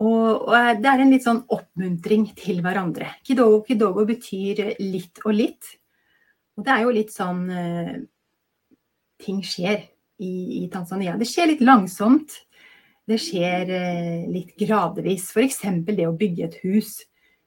Og, 0.00 0.46
og 0.48 0.80
det 0.80 0.88
er 0.88 1.02
en 1.02 1.12
litt 1.12 1.26
sånn 1.26 1.42
oppmuntring 1.52 2.28
til 2.38 2.62
hverandre. 2.64 3.10
Kidogo 3.26 3.64
kidogo 3.66 4.06
betyr 4.08 4.76
litt 4.80 5.20
og 5.24 5.34
litt. 5.36 5.74
Og 6.56 6.64
det 6.64 6.74
er 6.74 6.86
jo 6.86 6.94
litt 6.94 7.12
sånn 7.14 7.44
eh, 7.50 7.94
Ting 9.20 9.42
skjer 9.44 9.82
i, 10.24 10.62
i 10.62 10.68
Tanzania. 10.72 11.12
Det 11.20 11.26
skjer 11.28 11.50
litt 11.50 11.60
langsomt 11.60 12.38
det 13.10 13.18
skjer 13.18 13.70
eh, 13.74 14.26
litt 14.30 14.54
gradvis. 14.58 15.30
F.eks. 15.34 15.62
det 15.88 16.06
å 16.06 16.16
bygge 16.16 16.46
et 16.46 16.58
hus. 16.64 17.00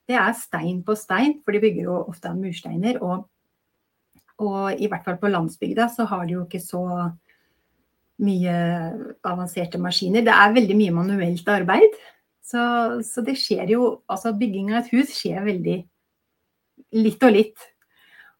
Det 0.10 0.18
er 0.20 0.34
stein 0.36 0.82
på 0.84 0.96
stein, 1.00 1.38
for 1.44 1.56
de 1.56 1.62
bygger 1.64 1.88
jo 1.88 2.00
ofte 2.02 2.32
av 2.32 2.40
mursteiner. 2.40 3.00
Og, 3.04 3.24
og, 4.42 4.74
i 4.74 4.90
hvert 4.90 5.06
fall 5.06 5.20
på 5.22 5.32
landsbygda 5.32 5.90
så 5.94 6.08
har 6.10 6.26
de 6.26 6.38
jo 6.38 6.46
ikke 6.46 6.62
så 6.64 6.84
mye 8.24 8.56
avanserte 9.28 9.82
maskiner. 9.82 10.26
Det 10.26 10.34
er 10.34 10.56
veldig 10.56 10.78
mye 10.80 10.96
manuelt 10.96 11.50
arbeid. 11.50 12.00
Så, 12.44 12.64
så 13.08 13.24
det 13.24 13.38
skjer 13.40 13.70
jo 13.72 13.86
Altså 14.12 14.34
bygging 14.36 14.74
av 14.74 14.82
et 14.82 14.90
hus 14.92 15.14
skjer 15.16 15.46
veldig 15.46 15.78
litt 17.00 17.24
og 17.24 17.32
litt. 17.34 17.70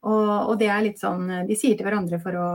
Og, 0.04 0.32
og 0.52 0.58
det 0.60 0.68
er 0.68 0.84
litt 0.84 1.00
sånn 1.00 1.30
De 1.48 1.56
sier 1.56 1.78
til 1.80 1.88
hverandre 1.88 2.20
for 2.22 2.36
å 2.36 2.50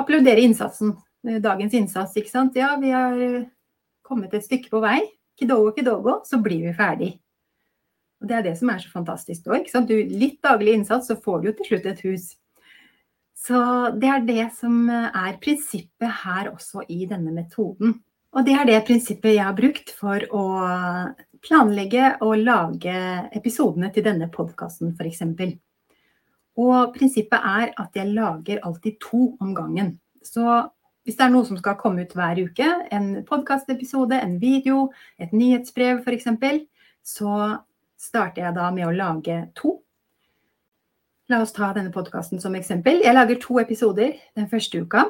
applaudere 0.00 0.40
innsatsen 0.46 0.94
dagens 1.42 1.74
innsats. 1.74 2.16
ikke 2.16 2.30
sant? 2.30 2.56
Ja, 2.56 2.76
vi 2.80 2.90
har 2.94 3.46
kommet 4.02 4.34
et 4.34 4.46
stykke 4.46 4.70
på 4.70 4.80
vei, 4.80 5.00
kidogo, 5.38 5.72
kidogo, 5.76 6.20
så 6.24 6.40
blir 6.42 6.62
vi 6.64 6.74
ferdig. 6.76 7.10
Og 8.18 8.28
Det 8.28 8.36
er 8.36 8.42
det 8.42 8.56
som 8.58 8.70
er 8.72 8.82
så 8.82 8.90
fantastisk 8.90 9.46
òg. 9.46 9.68
Litt 10.10 10.42
daglig 10.42 10.74
innsats, 10.74 11.06
så 11.06 11.16
får 11.16 11.40
du 11.40 11.48
jo 11.48 11.56
til 11.58 11.70
slutt 11.70 11.86
et 11.86 12.04
hus. 12.06 12.26
Så 13.38 13.58
det 13.94 14.08
er 14.10 14.26
det 14.26 14.46
som 14.58 14.90
er 14.90 15.38
prinsippet 15.38 16.10
her 16.24 16.50
også 16.50 16.82
i 16.90 17.06
denne 17.06 17.30
metoden. 17.32 18.00
Og 18.34 18.44
det 18.44 18.56
er 18.58 18.66
det 18.68 18.80
prinsippet 18.88 19.36
jeg 19.36 19.46
har 19.46 19.56
brukt 19.56 19.92
for 19.94 20.24
å 20.34 20.44
planlegge 21.46 22.16
og 22.26 22.42
lage 22.42 22.96
episodene 23.38 23.92
til 23.94 24.04
denne 24.04 24.28
podkasten 24.32 24.92
f.eks. 24.98 25.22
Og 26.58 26.90
prinsippet 26.96 27.38
er 27.38 27.70
at 27.78 27.94
jeg 27.96 28.10
lager 28.16 28.60
alltid 28.66 28.98
to 29.00 29.30
om 29.38 29.54
gangen. 29.54 29.94
Så 30.26 30.42
hvis 31.06 31.16
det 31.16 31.24
er 31.24 31.32
noe 31.32 31.46
som 31.48 31.56
skal 31.56 31.78
komme 31.80 32.04
ut 32.04 32.12
hver 32.18 32.42
uke, 32.42 32.66
en 32.92 33.22
podkastepisode, 33.28 34.18
en 34.18 34.36
video, 34.42 34.88
et 35.16 35.32
nyhetsbrev 35.32 36.02
f.eks., 36.02 36.26
så 37.06 37.32
starter 37.98 38.46
jeg 38.46 38.56
da 38.56 38.70
med 38.74 38.88
å 38.88 38.94
lage 38.94 39.40
to. 39.58 39.78
La 41.28 41.42
oss 41.44 41.52
ta 41.52 41.72
denne 41.76 41.92
podkasten 41.92 42.40
som 42.40 42.54
eksempel. 42.56 43.02
Jeg 43.04 43.16
lager 43.16 43.40
to 43.42 43.58
episoder 43.60 44.14
den 44.38 44.48
første 44.48 44.80
uka. 44.80 45.08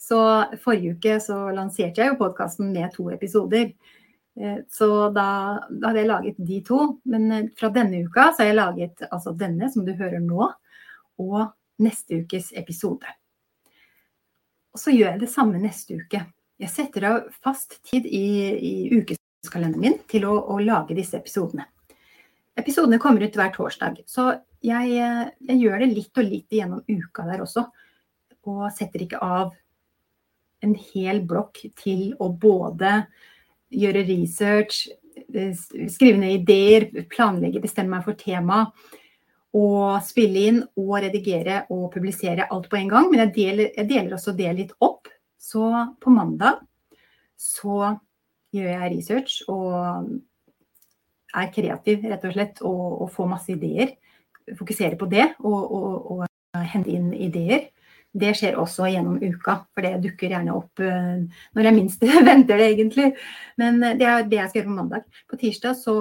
Så 0.00 0.18
forrige 0.62 0.96
uke 0.96 1.18
så 1.22 1.36
lanserte 1.54 2.02
jeg 2.02 2.12
jo 2.12 2.18
podkasten 2.20 2.72
med 2.74 2.90
to 2.94 3.08
episoder. 3.14 3.70
Eh, 4.36 4.58
så 4.72 4.88
da, 5.14 5.28
da, 5.70 5.90
hadde 5.90 6.02
jeg 6.02 6.10
laget 6.10 6.40
de 6.48 6.60
to. 6.66 6.80
Men 7.08 7.28
eh, 7.32 7.46
fra 7.58 7.70
denne 7.74 8.02
uka 8.06 8.30
så 8.32 8.42
har 8.42 8.50
jeg 8.50 8.58
laget 8.58 9.06
altså 9.10 9.34
denne 9.38 9.70
som 9.72 9.86
du 9.86 9.94
hører 9.94 10.22
nå, 10.22 10.50
og 11.22 11.38
neste 11.82 12.22
ukes 12.22 12.52
episode. 12.56 13.14
Og 14.74 14.80
så 14.80 14.92
gjør 14.92 15.14
jeg 15.14 15.22
det 15.24 15.32
samme 15.32 15.60
neste 15.60 16.00
uke. 16.02 16.24
Jeg 16.60 16.72
setter 16.72 17.08
av 17.08 17.22
fast 17.44 17.78
tid 17.84 18.08
i, 18.08 18.26
i 18.56 18.74
ukeskalenderen 19.46 19.80
min 19.80 19.98
til 20.10 20.26
å, 20.26 20.34
å, 20.50 20.58
lage 20.60 20.96
disse 20.96 21.16
episodene. 21.18 21.66
Episodene 22.56 22.98
kommer 22.98 23.22
ut 23.22 23.36
hver 23.36 23.52
torsdag, 23.54 24.02
så 24.08 24.32
jeg, 24.64 24.90
jeg 25.46 25.58
gjør 25.60 25.82
det 25.82 25.92
litt 25.92 26.18
og 26.18 26.26
litt 26.26 26.52
gjennom 26.52 26.82
uka 26.88 27.26
der 27.28 27.44
også. 27.44 27.66
Og 28.46 28.68
setter 28.74 29.04
ikke 29.04 29.20
av 29.22 29.52
en 30.64 30.74
hel 30.94 31.20
blokk 31.26 31.60
til 31.76 32.14
å 32.22 32.30
både 32.32 33.04
gjøre 33.74 34.06
research, 34.08 34.86
eh, 35.34 35.52
skrive 35.52 36.22
ned 36.22 36.40
ideer, 36.40 36.88
planlegge, 37.12 37.60
bestemme 37.62 37.98
meg 37.98 38.06
for 38.06 38.18
tema. 38.18 38.64
Og 39.56 40.00
spille 40.04 40.46
inn 40.48 40.62
og 40.76 40.96
redigere 41.04 41.62
og 41.72 41.90
publisere 41.92 42.48
alt 42.52 42.70
på 42.72 42.80
en 42.80 42.90
gang. 42.92 43.10
Men 43.10 43.26
jeg 43.26 43.34
deler, 43.36 43.70
jeg 43.76 43.88
deler 43.92 44.16
også 44.16 44.34
det 44.36 44.56
litt 44.56 44.74
opp. 44.84 45.12
Så 45.36 45.68
på 46.00 46.12
mandag 46.12 46.64
så 47.36 47.92
gjør 48.54 48.70
jeg 48.72 48.92
research 48.94 49.40
og 49.52 49.72
er 51.36 51.52
kreativ, 51.52 52.04
rett 52.08 52.24
og 52.24 52.34
slett, 52.36 52.60
og, 52.64 52.84
og 53.04 53.10
får 53.12 53.30
masse 53.30 53.52
ideer. 53.52 53.96
Fokuserer 54.56 54.96
på 54.98 55.08
det 55.10 55.26
og, 55.42 55.72
og, 55.74 56.10
og 56.14 56.68
hente 56.72 56.94
inn 56.94 57.10
ideer. 57.12 57.68
Det 58.16 58.32
skjer 58.38 58.56
også 58.56 58.88
gjennom 58.88 59.18
uka, 59.20 59.58
for 59.74 59.84
det 59.84 59.98
dukker 60.06 60.32
gjerne 60.32 60.54
opp 60.56 60.80
uh, 60.80 61.18
når 61.56 61.68
jeg 61.68 61.76
minst 61.76 62.06
venter 62.30 62.62
det, 62.62 62.70
egentlig. 62.72 63.10
Men 63.60 63.82
uh, 63.82 63.92
det 63.98 64.06
er 64.08 64.28
det 64.30 64.40
jeg 64.40 64.52
skal 64.52 64.60
gjøre 64.62 64.70
på 64.70 64.78
mandag. 64.78 65.18
På 65.28 65.40
tirsdag 65.40 65.76
så 65.82 65.96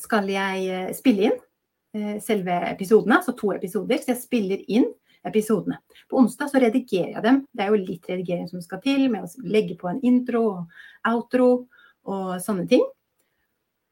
skal 0.00 0.28
jeg 0.32 0.66
uh, 0.68 0.90
spille 0.96 1.30
inn 1.30 1.38
selve 2.22 2.54
episodene, 2.68 3.16
altså 3.16 3.32
to 3.34 3.48
episoder. 3.50 3.98
Så 3.98 4.12
jeg 4.12 4.20
spiller 4.20 4.60
inn 4.70 4.84
episodene. 5.26 5.80
På 6.08 6.20
onsdag 6.20 6.50
så 6.50 6.60
redigerer 6.62 7.16
jeg 7.16 7.24
dem. 7.24 7.42
Det 7.52 7.64
er 7.64 7.72
jo 7.72 7.82
litt 7.82 8.08
redigering 8.08 8.48
som 8.48 8.62
skal 8.64 8.80
til, 8.84 9.06
med 9.12 9.26
å 9.26 9.48
legge 9.48 9.76
på 9.80 9.90
en 9.90 10.00
intro 10.06 10.42
og 10.48 11.10
outro 11.10 11.50
og 12.08 12.34
sånne 12.42 12.66
ting. 12.70 12.84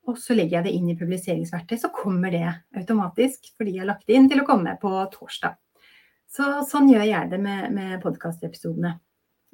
Og 0.09 0.17
så 0.21 0.37
legger 0.37 0.59
jeg 0.59 0.69
det 0.69 0.77
inn 0.79 0.89
i 0.89 0.97
publiseringsverktøy, 0.97 1.77
så 1.81 1.91
kommer 1.93 2.33
det 2.33 2.47
automatisk 2.79 3.51
fordi 3.59 3.77
jeg 3.77 3.85
har 3.85 3.91
lagt 3.91 4.07
det 4.09 4.17
inn 4.17 4.29
til 4.31 4.41
å 4.41 4.47
komme 4.49 4.73
på 4.81 4.93
torsdag. 5.13 5.59
Så 6.29 6.47
sånn 6.69 6.89
gjør 6.93 7.05
jeg 7.09 7.31
det 7.33 7.41
med, 7.41 7.69
med 7.77 8.01
podkastepisodene. 8.05 8.95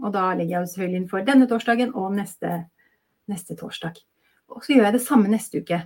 Og 0.02 0.14
da 0.14 0.28
legger 0.35 0.61
jeg 0.61 0.71
selvfølgelig 0.71 1.00
inn 1.00 1.11
for 1.11 1.26
denne 1.26 1.47
torsdagen 1.50 1.93
og 1.99 2.14
neste, 2.14 2.65
neste 3.30 3.58
torsdag. 3.58 3.99
Og 4.54 4.63
så 4.63 4.75
gjør 4.75 4.89
jeg 4.89 4.97
det 4.97 5.04
samme 5.04 5.30
neste 5.30 5.63
uke. 5.63 5.80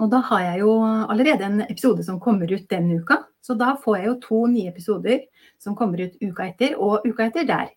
Og 0.00 0.10
da 0.10 0.18
har 0.26 0.42
jeg 0.42 0.60
jo 0.64 0.72
allerede 0.82 1.46
en 1.46 1.62
episode 1.68 2.02
som 2.06 2.18
kommer 2.20 2.50
ut 2.50 2.66
den 2.70 2.90
uka. 2.98 3.20
Så 3.44 3.54
da 3.58 3.74
får 3.78 3.96
jeg 3.98 4.08
jo 4.08 4.14
to 4.24 4.40
nye 4.50 4.70
episoder 4.72 5.22
som 5.62 5.76
kommer 5.78 6.02
ut 6.02 6.16
uka 6.22 6.48
etter, 6.50 6.74
og 6.80 7.06
uka 7.06 7.28
etter 7.28 7.46
der. 7.48 7.70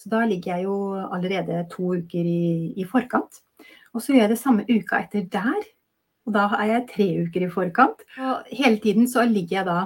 Så 0.00 0.12
da 0.12 0.22
ligger 0.24 0.56
jeg 0.56 0.68
jo 0.68 0.76
allerede 1.10 1.64
to 1.72 1.96
uker 1.98 2.24
i, 2.24 2.72
i 2.76 2.86
forkant. 2.88 3.42
Og 3.92 4.02
så 4.02 4.14
gjør 4.14 4.24
jeg 4.24 4.32
det 4.32 4.40
samme 4.40 4.66
uka 4.68 5.02
etter 5.02 5.26
der. 5.32 5.66
Og 6.28 6.36
da 6.36 6.46
er 6.60 6.70
jeg 6.74 6.86
tre 6.92 7.08
uker 7.24 7.46
i 7.46 7.50
forkant. 7.50 8.06
Og 8.20 8.52
hele 8.52 8.78
tiden 8.78 9.08
så 9.10 9.26
ligger 9.26 9.60
jeg 9.60 9.68
da 9.68 9.80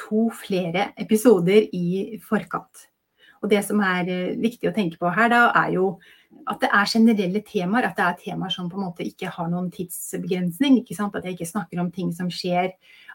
to 0.00 0.28
flere 0.36 0.92
episoder 1.00 1.66
i 1.74 2.20
forkant. 2.24 2.86
Og 3.42 3.50
det 3.50 3.64
som 3.66 3.82
er 3.82 4.08
eh, 4.08 4.34
viktig 4.38 4.70
å 4.70 4.74
tenke 4.76 5.00
på 5.00 5.10
her, 5.12 5.32
da, 5.32 5.42
er 5.64 5.74
jo 5.74 5.96
at 6.50 6.62
det 6.62 6.70
er 6.74 6.90
generelle 6.90 7.42
temaer. 7.46 7.86
At 7.88 7.98
det 7.98 8.04
er 8.06 8.18
temaer 8.24 8.52
som 8.52 8.68
på 8.70 8.78
en 8.78 8.86
måte 8.88 9.06
ikke 9.06 9.30
har 9.32 9.48
noen 9.50 9.70
tidsbegrensning. 9.74 10.80
ikke 10.80 10.96
sant? 10.96 11.16
At 11.16 11.26
jeg 11.26 11.36
ikke 11.36 11.50
snakker 11.52 11.80
om 11.82 11.90
ting 11.94 12.12
som 12.14 12.30
skjer 12.32 12.72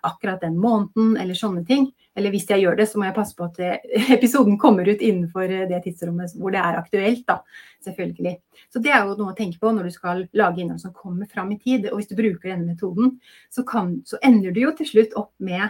akkurat 0.07 0.41
den 0.41 0.57
måneden, 0.61 1.15
eller 1.19 1.37
sånne 1.37 1.63
ting. 1.67 1.89
Eller 2.17 2.31
hvis 2.33 2.47
jeg 2.49 2.63
gjør 2.63 2.77
det, 2.79 2.87
så 2.89 2.99
må 2.99 3.07
jeg 3.07 3.17
passe 3.17 3.35
på 3.37 3.47
at 3.47 3.59
episoden 4.17 4.57
kommer 4.61 4.87
ut 4.87 5.01
innenfor 5.03 5.49
eh, 5.49 5.65
det 5.69 5.81
tidsrommet 5.85 6.35
hvor 6.37 6.53
det 6.53 6.61
er 6.61 6.79
aktuelt, 6.79 7.25
da. 7.27 7.41
Selvfølgelig. 7.85 8.37
Så 8.73 8.81
det 8.83 8.93
er 8.93 9.03
jo 9.05 9.17
noe 9.19 9.33
å 9.33 9.37
tenke 9.37 9.59
på 9.61 9.73
når 9.73 9.89
du 9.89 9.95
skal 9.95 10.23
lage 10.37 10.63
innhold 10.63 10.81
som 10.83 10.95
kommer 10.95 11.29
fram 11.29 11.51
i 11.53 11.59
tid. 11.61 11.89
Og 11.91 11.99
hvis 11.99 12.11
du 12.11 12.15
bruker 12.19 12.53
denne 12.53 12.71
metoden, 12.71 13.17
så, 13.53 13.65
kan, 13.67 13.99
så 14.07 14.21
ender 14.25 14.55
du 14.55 14.63
jo 14.63 14.73
til 14.77 14.89
slutt 14.93 15.19
opp 15.19 15.33
med 15.43 15.69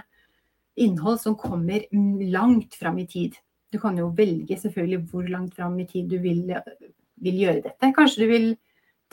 innhold 0.77 1.19
som 1.23 1.35
kommer 1.39 1.87
langt 2.31 2.77
fram 2.77 2.99
i 3.01 3.07
tid. 3.09 3.39
Du 3.73 3.79
kan 3.81 3.97
jo 3.99 4.11
velge 4.15 4.55
selvfølgelig 4.59 5.09
hvor 5.11 5.27
langt 5.27 5.57
fram 5.57 5.75
i 5.81 5.87
tid 5.89 6.07
du 6.11 6.19
vil, 6.23 6.45
vil, 7.23 7.41
gjøre 7.43 7.63
dette. 7.65 7.91
Kanskje 7.95 8.23
du 8.23 8.31
vil 8.31 8.47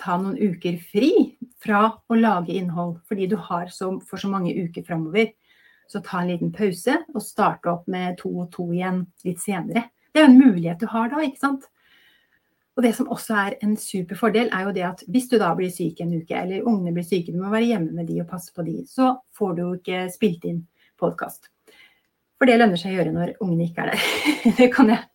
ta 0.01 0.17
noen 0.19 0.39
uker 0.39 0.79
fri 0.91 1.13
fra 1.63 1.87
å 2.11 2.19
lage 2.19 2.55
innhold 2.57 2.99
fordi 3.09 3.29
du 3.31 3.37
har 3.49 3.71
så, 3.73 3.93
for 4.05 4.21
så 4.21 4.31
mange 4.33 4.55
uker 4.55 4.87
framover. 4.87 5.33
Så 5.91 6.01
ta 6.05 6.23
en 6.23 6.33
liten 6.33 6.53
pause 6.55 6.97
og 7.13 7.23
starte 7.23 7.71
opp 7.71 7.89
med 7.91 8.19
to 8.23 8.33
og 8.33 8.51
to 8.55 8.71
igjen 8.73 9.05
litt 9.27 9.43
senere. 9.43 9.89
Det 10.11 10.23
er 10.23 10.27
jo 10.27 10.33
en 10.33 10.41
mulighet 10.41 10.81
du 10.81 10.89
har 10.91 11.11
da, 11.13 11.23
ikke 11.25 11.43
sant. 11.43 11.69
Og 12.75 12.83
det 12.83 12.91
som 12.97 13.11
også 13.13 13.37
er 13.39 13.57
en 13.63 13.77
super 13.79 14.19
fordel, 14.19 14.49
er 14.51 14.67
jo 14.67 14.75
det 14.75 14.85
at 14.87 15.03
hvis 15.11 15.29
du 15.31 15.37
da 15.39 15.53
blir 15.55 15.71
syk 15.71 16.01
en 16.03 16.15
uke, 16.17 16.35
eller 16.35 16.67
ungene 16.67 16.95
blir 16.97 17.07
syke, 17.07 17.31
du 17.31 17.39
må 17.39 17.53
være 17.53 17.69
hjemme 17.71 17.95
med 17.95 18.09
de 18.11 18.19
og 18.23 18.31
passe 18.31 18.55
på 18.55 18.65
de, 18.67 18.81
så 18.91 19.13
får 19.39 19.55
du 19.55 19.63
jo 19.63 19.75
ikke 19.79 20.07
spilt 20.15 20.47
inn 20.49 20.65
podkast. 20.99 21.51
For 22.39 22.51
det 22.51 22.59
lønner 22.59 22.81
seg 22.81 22.95
å 22.95 22.97
gjøre 22.99 23.13
når 23.15 23.35
ungene 23.45 23.69
ikke 23.69 23.85
er 23.85 23.93
der. 23.93 24.07
det, 24.59 24.69
kan 24.75 24.91
jeg, 24.91 25.07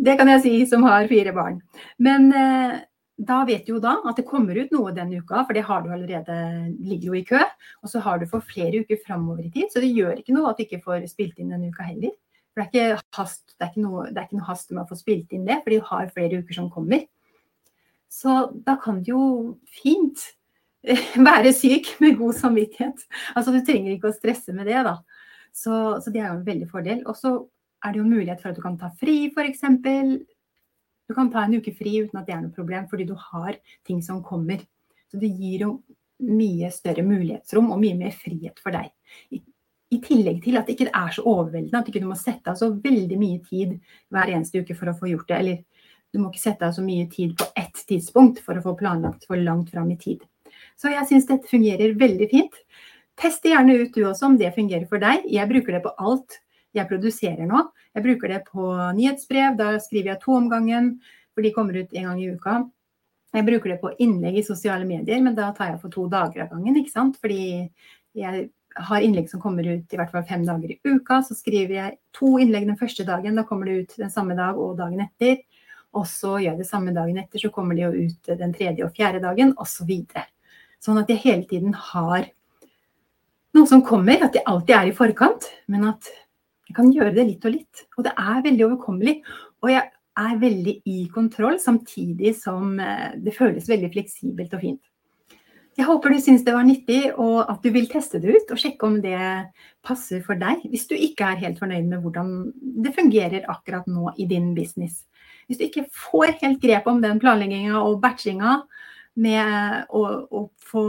det 0.00 0.16
kan 0.18 0.30
jeg 0.32 0.44
si 0.44 0.54
som 0.70 0.86
har 0.86 1.08
fire 1.10 1.34
barn. 1.36 1.60
Men 2.00 2.30
eh, 2.32 2.78
da 3.20 3.42
vet 3.44 3.66
du 3.66 3.74
jo 3.74 3.82
da 3.82 3.98
at 4.08 4.16
det 4.16 4.26
kommer 4.28 4.56
ut 4.56 4.72
noe 4.72 4.94
den 4.96 5.12
uka, 5.18 5.44
for 5.44 5.56
det 5.56 5.66
har 5.68 5.84
du 5.84 5.90
allerede, 5.92 6.36
ligger 6.80 7.10
jo 7.10 7.18
i 7.18 7.26
kø. 7.28 7.42
Og 7.84 7.92
så 7.92 8.02
har 8.04 8.20
du 8.20 8.26
for 8.30 8.44
flere 8.44 8.80
uker 8.80 9.00
framover 9.04 9.44
i 9.44 9.52
tid, 9.52 9.68
så 9.72 9.82
det 9.84 9.92
gjør 9.92 10.18
ikke 10.20 10.36
noe 10.36 10.50
at 10.50 10.60
du 10.60 10.64
ikke 10.64 10.82
får 10.86 11.06
spilt 11.10 11.38
inn 11.38 11.52
denne 11.52 11.68
uka 11.72 11.88
heller. 11.90 12.16
For 12.50 12.64
det 12.64 12.82
er 12.82 12.96
ikke 12.96 13.20
hast, 13.20 13.44
det 13.54 13.66
er 13.66 13.72
ikke 13.72 13.84
noe, 13.84 14.08
det 14.08 14.16
er 14.16 14.28
ikke 14.28 14.40
noe 14.40 14.48
hast 14.48 14.72
med 14.72 14.82
å 14.82 14.88
få 14.88 14.98
spilt 14.98 15.36
inn 15.36 15.46
det, 15.48 15.60
for 15.62 15.74
de 15.74 15.82
har 15.92 16.12
flere 16.16 16.40
uker 16.40 16.56
som 16.56 16.72
kommer. 16.72 17.06
Så 18.10 18.40
da 18.66 18.74
kan 18.82 19.04
du 19.04 19.12
jo 19.12 19.24
fint 19.82 20.24
være 21.28 21.52
syk 21.54 21.92
med 22.00 22.18
god 22.18 22.40
samvittighet. 22.40 23.04
Altså 23.36 23.52
du 23.54 23.60
trenger 23.62 23.94
ikke 23.94 24.10
å 24.10 24.16
stresse 24.16 24.56
med 24.56 24.70
det, 24.70 24.80
da. 24.86 24.96
Så, 25.52 25.74
så 26.00 26.12
det 26.12 26.22
er 26.22 26.30
jo 26.30 26.40
en 26.40 26.46
veldig 26.46 26.68
fordel. 26.70 27.04
Og 27.10 27.18
så 27.18 27.36
er 27.84 27.92
det 27.92 28.00
jo 28.02 28.08
mulighet 28.08 28.42
for 28.42 28.50
at 28.50 28.58
du 28.58 28.64
kan 28.64 28.78
ta 28.80 28.90
fri, 29.00 29.30
f.eks. 29.30 29.64
Du 31.10 31.14
kan 31.16 31.30
ta 31.32 31.44
en 31.44 31.56
uke 31.58 31.72
fri 31.74 31.96
uten 32.04 32.20
at 32.20 32.28
det 32.28 32.36
er 32.36 32.42
noe 32.44 32.54
problem, 32.54 32.86
fordi 32.90 33.08
du 33.08 33.16
har 33.18 33.56
ting 33.86 34.02
som 34.04 34.22
kommer. 34.22 34.62
Så 35.10 35.18
det 35.18 35.32
gir 35.32 35.64
jo 35.66 35.70
mye 36.20 36.68
større 36.74 37.02
mulighetsrom 37.06 37.70
og 37.72 37.80
mye 37.80 37.96
mer 37.98 38.12
frihet 38.14 38.60
for 38.62 38.76
deg. 38.76 38.90
I, 39.34 39.40
i 39.90 39.98
tillegg 40.04 40.42
til 40.44 40.60
at 40.60 40.68
det 40.68 40.76
ikke 40.76 40.92
er 40.92 41.14
så 41.16 41.24
overveldende, 41.26 41.80
at 41.80 41.88
du 41.88 41.94
ikke 41.94 42.06
må 42.06 42.18
sette 42.18 42.52
av 42.52 42.58
så 42.60 42.70
veldig 42.74 43.18
mye 43.18 43.40
tid 43.48 43.78
hver 44.12 44.30
eneste 44.36 44.62
uke 44.62 44.76
for 44.78 44.92
å 44.92 44.96
få 44.98 45.10
gjort 45.10 45.32
det. 45.32 45.40
Eller 45.40 45.88
du 46.12 46.20
må 46.20 46.30
ikke 46.30 46.44
sette 46.44 46.68
av 46.68 46.76
så 46.76 46.84
mye 46.84 47.08
tid 47.10 47.34
på 47.40 47.48
ett 47.58 47.82
tidspunkt 47.88 48.42
for 48.44 48.58
å 48.58 48.64
få 48.64 48.76
planlagt 48.78 49.26
for 49.30 49.40
langt 49.40 49.72
fram 49.74 49.90
i 49.90 49.98
tid. 49.98 50.22
Så 50.78 50.92
jeg 50.92 51.08
syns 51.08 51.28
dette 51.28 51.50
fungerer 51.50 51.96
veldig 51.98 52.28
fint. 52.30 52.62
Test 53.20 53.42
det 53.44 53.52
gjerne 53.54 53.76
ut 53.82 53.96
du 53.96 54.04
også 54.06 54.30
om 54.30 54.38
det 54.40 54.54
fungerer 54.54 54.86
for 54.90 55.02
deg. 55.02 55.26
Jeg 55.28 55.50
bruker 55.50 55.76
det 55.76 55.82
på 55.84 55.94
alt 55.98 56.38
jeg 56.76 56.88
produserer 56.90 57.48
nå. 57.48 57.64
Jeg 57.96 58.04
bruker 58.04 58.34
det 58.34 58.42
på 58.46 58.66
nyhetsbrev. 58.98 59.56
Da 59.58 59.72
skriver 59.82 60.14
jeg 60.14 60.22
to 60.22 60.36
om 60.38 60.46
gangen, 60.52 60.92
for 61.34 61.46
de 61.46 61.54
kommer 61.54 61.80
ut 61.80 61.92
en 61.96 62.08
gang 62.10 62.22
i 62.22 62.30
uka. 62.30 62.60
Jeg 63.34 63.46
bruker 63.46 63.72
det 63.72 63.80
på 63.82 63.92
innlegg 64.02 64.40
i 64.40 64.46
sosiale 64.46 64.86
medier, 64.86 65.20
men 65.22 65.36
da 65.36 65.52
tar 65.54 65.72
jeg 65.72 65.82
for 65.82 65.94
to 65.94 66.08
dager 66.10 66.44
av 66.44 66.54
gangen. 66.54 66.80
ikke 66.80 66.94
sant? 66.94 67.18
Fordi 67.22 67.70
jeg 68.18 68.48
har 68.74 69.02
innlegg 69.02 69.30
som 69.30 69.42
kommer 69.42 69.66
ut 69.66 69.92
i 69.92 69.98
hvert 69.98 70.10
fall 70.12 70.26
fem 70.26 70.44
dager 70.46 70.74
i 70.74 70.80
uka. 70.86 71.20
Så 71.26 71.36
skriver 71.38 71.76
jeg 71.76 71.98
to 72.16 72.36
innlegg 72.42 72.66
den 72.70 72.78
første 72.80 73.06
dagen, 73.06 73.38
da 73.38 73.46
kommer 73.46 73.70
det 73.70 73.78
ut 73.78 73.96
den 74.02 74.10
samme 74.10 74.36
dag 74.38 74.58
og 74.58 74.76
dagen 74.78 75.02
etter. 75.06 75.42
Og 75.94 76.06
så 76.06 76.36
gjør 76.38 76.52
jeg 76.52 76.62
det 76.62 76.68
samme 76.68 76.94
dagen 76.94 77.18
etter, 77.18 77.42
så 77.42 77.50
kommer 77.54 77.74
de 77.74 77.82
jo 77.82 78.06
ut 78.06 78.34
den 78.38 78.52
tredje 78.54 78.86
og 78.86 78.94
fjerde 78.94 79.22
dagen, 79.24 79.56
osv. 79.58 79.90
Så 80.06 80.90
sånn 80.90 81.00
at 81.02 81.10
jeg 81.10 81.22
hele 81.24 81.46
tiden 81.50 81.74
har 81.74 82.28
noe 83.56 83.66
som 83.66 83.82
kommer, 83.82 84.22
at 84.22 84.36
det 84.36 84.46
alltid 84.46 84.76
er 84.76 84.90
i 84.90 84.94
forkant, 84.94 85.48
men 85.70 85.88
at 85.90 86.06
Jeg 86.70 86.76
kan 86.76 86.92
gjøre 86.94 87.14
det 87.16 87.26
litt 87.26 87.46
og 87.48 87.56
litt. 87.56 87.82
Og 87.98 88.06
det 88.06 88.12
er 88.14 88.44
veldig 88.44 88.68
overkommelig. 88.68 89.16
Og 89.64 89.72
jeg 89.72 89.88
er 90.20 90.38
veldig 90.38 90.74
i 90.86 91.00
kontroll, 91.10 91.58
samtidig 91.58 92.36
som 92.38 92.78
eh, 92.78 93.10
det 93.18 93.34
føles 93.34 93.66
veldig 93.70 93.90
fleksibelt 93.90 94.54
og 94.54 94.62
fint. 94.62 94.82
Jeg 95.78 95.86
håper 95.86 96.12
du 96.12 96.18
syns 96.20 96.42
det 96.44 96.54
var 96.54 96.66
nyttig, 96.66 97.00
og 97.14 97.48
at 97.48 97.62
du 97.64 97.70
vil 97.74 97.86
teste 97.90 98.20
det 98.22 98.34
ut 98.34 98.50
og 98.52 98.60
sjekke 98.60 98.86
om 98.86 98.98
det 99.02 99.18
passer 99.86 100.22
for 100.26 100.38
deg, 100.38 100.62
hvis 100.68 100.88
du 100.90 100.96
ikke 100.96 101.28
er 101.30 101.42
helt 101.44 101.60
fornøyd 101.62 101.86
med 101.88 102.02
hvordan 102.04 102.32
det 102.84 102.92
fungerer 102.96 103.46
akkurat 103.50 103.86
nå 103.90 104.10
i 104.20 104.26
din 104.30 104.50
business. 104.54 105.04
Hvis 105.48 105.58
du 105.58 105.66
ikke 105.66 105.86
får 105.94 106.36
helt 106.42 106.60
grep 106.62 106.86
om 106.90 107.00
den 107.02 107.22
planlegginga 107.22 107.80
og 107.80 108.00
batchinga 108.02 108.58
med 109.18 109.86
å, 109.94 110.02
å 110.30 110.44
få, 110.62 110.84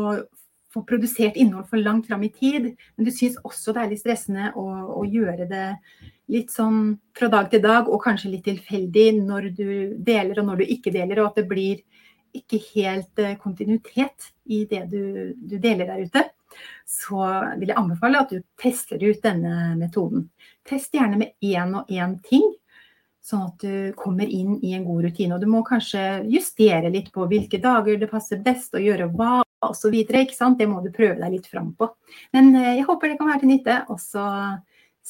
få, 0.73 0.83
produsert 0.87 1.37
innhold 1.39 1.67
for 1.69 1.81
langt 1.81 2.07
fram 2.07 2.23
i 2.23 2.31
tid, 2.33 2.71
men 2.95 3.07
du 3.07 3.11
syns 3.13 3.37
også 3.43 3.75
det 3.75 3.83
er 3.83 3.93
litt 3.93 4.03
stressende 4.03 4.51
å, 4.55 4.65
å 5.01 5.05
gjøre 5.07 5.47
det 5.49 5.65
litt 6.31 6.51
sånn 6.53 6.95
fra 7.17 7.27
dag 7.31 7.49
til 7.51 7.63
dag, 7.63 7.89
og 7.89 8.03
kanskje 8.03 8.31
litt 8.35 8.45
tilfeldig 8.47 9.07
når 9.19 9.49
du 9.55 9.71
deler 9.99 10.39
og 10.39 10.47
når 10.47 10.61
du 10.61 10.75
ikke 10.77 10.93
deler, 10.95 11.19
og 11.19 11.31
at 11.31 11.41
det 11.41 11.49
blir 11.49 11.81
ikke 12.37 12.61
helt 12.71 13.19
eh, 13.19 13.35
kontinuitet 13.39 14.31
i 14.47 14.63
det 14.69 14.85
du, 14.91 15.33
du 15.35 15.57
deler 15.59 15.89
der 15.89 16.05
ute, 16.07 16.23
så 16.87 17.27
vil 17.59 17.71
jeg 17.71 17.79
anbefale 17.79 18.23
at 18.23 18.31
du 18.31 18.41
tester 18.59 19.01
ut 19.03 19.21
denne 19.23 19.75
metoden. 19.79 20.27
Test 20.67 20.95
gjerne 20.95 21.19
med 21.19 21.35
én 21.43 21.75
og 21.79 21.91
én 21.91 22.17
ting, 22.27 22.47
sånn 23.21 23.45
at 23.51 23.63
du 23.63 23.93
kommer 23.99 24.27
inn 24.27 24.57
i 24.65 24.73
en 24.75 24.85
god 24.87 25.05
rutine. 25.05 25.35
Og 25.35 25.43
du 25.43 25.47
må 25.51 25.61
kanskje 25.67 26.23
justere 26.31 26.91
litt 26.91 27.11
på 27.13 27.27
hvilke 27.29 27.61
dager 27.61 27.99
det 28.01 28.09
passer 28.11 28.41
best 28.43 28.75
å 28.75 28.81
gjøre 28.81 29.11
hva 29.13 29.41
osv. 29.65 29.95
Det 30.57 30.67
må 30.69 30.81
du 30.83 30.91
prøve 30.93 31.19
deg 31.19 31.37
litt 31.37 31.49
fram 31.51 31.71
på. 31.77 31.89
Men 32.35 32.53
eh, 32.55 32.75
jeg 32.79 32.87
håper 32.89 33.11
det 33.11 33.19
kan 33.19 33.31
være 33.31 33.43
til 33.43 33.53
nytte. 33.53 33.77
Og 33.93 34.01
så 34.01 34.25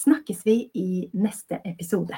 snakkes 0.03 0.45
vi 0.47 0.57
i 0.77 0.89
neste 1.13 1.61
episode. 1.67 2.17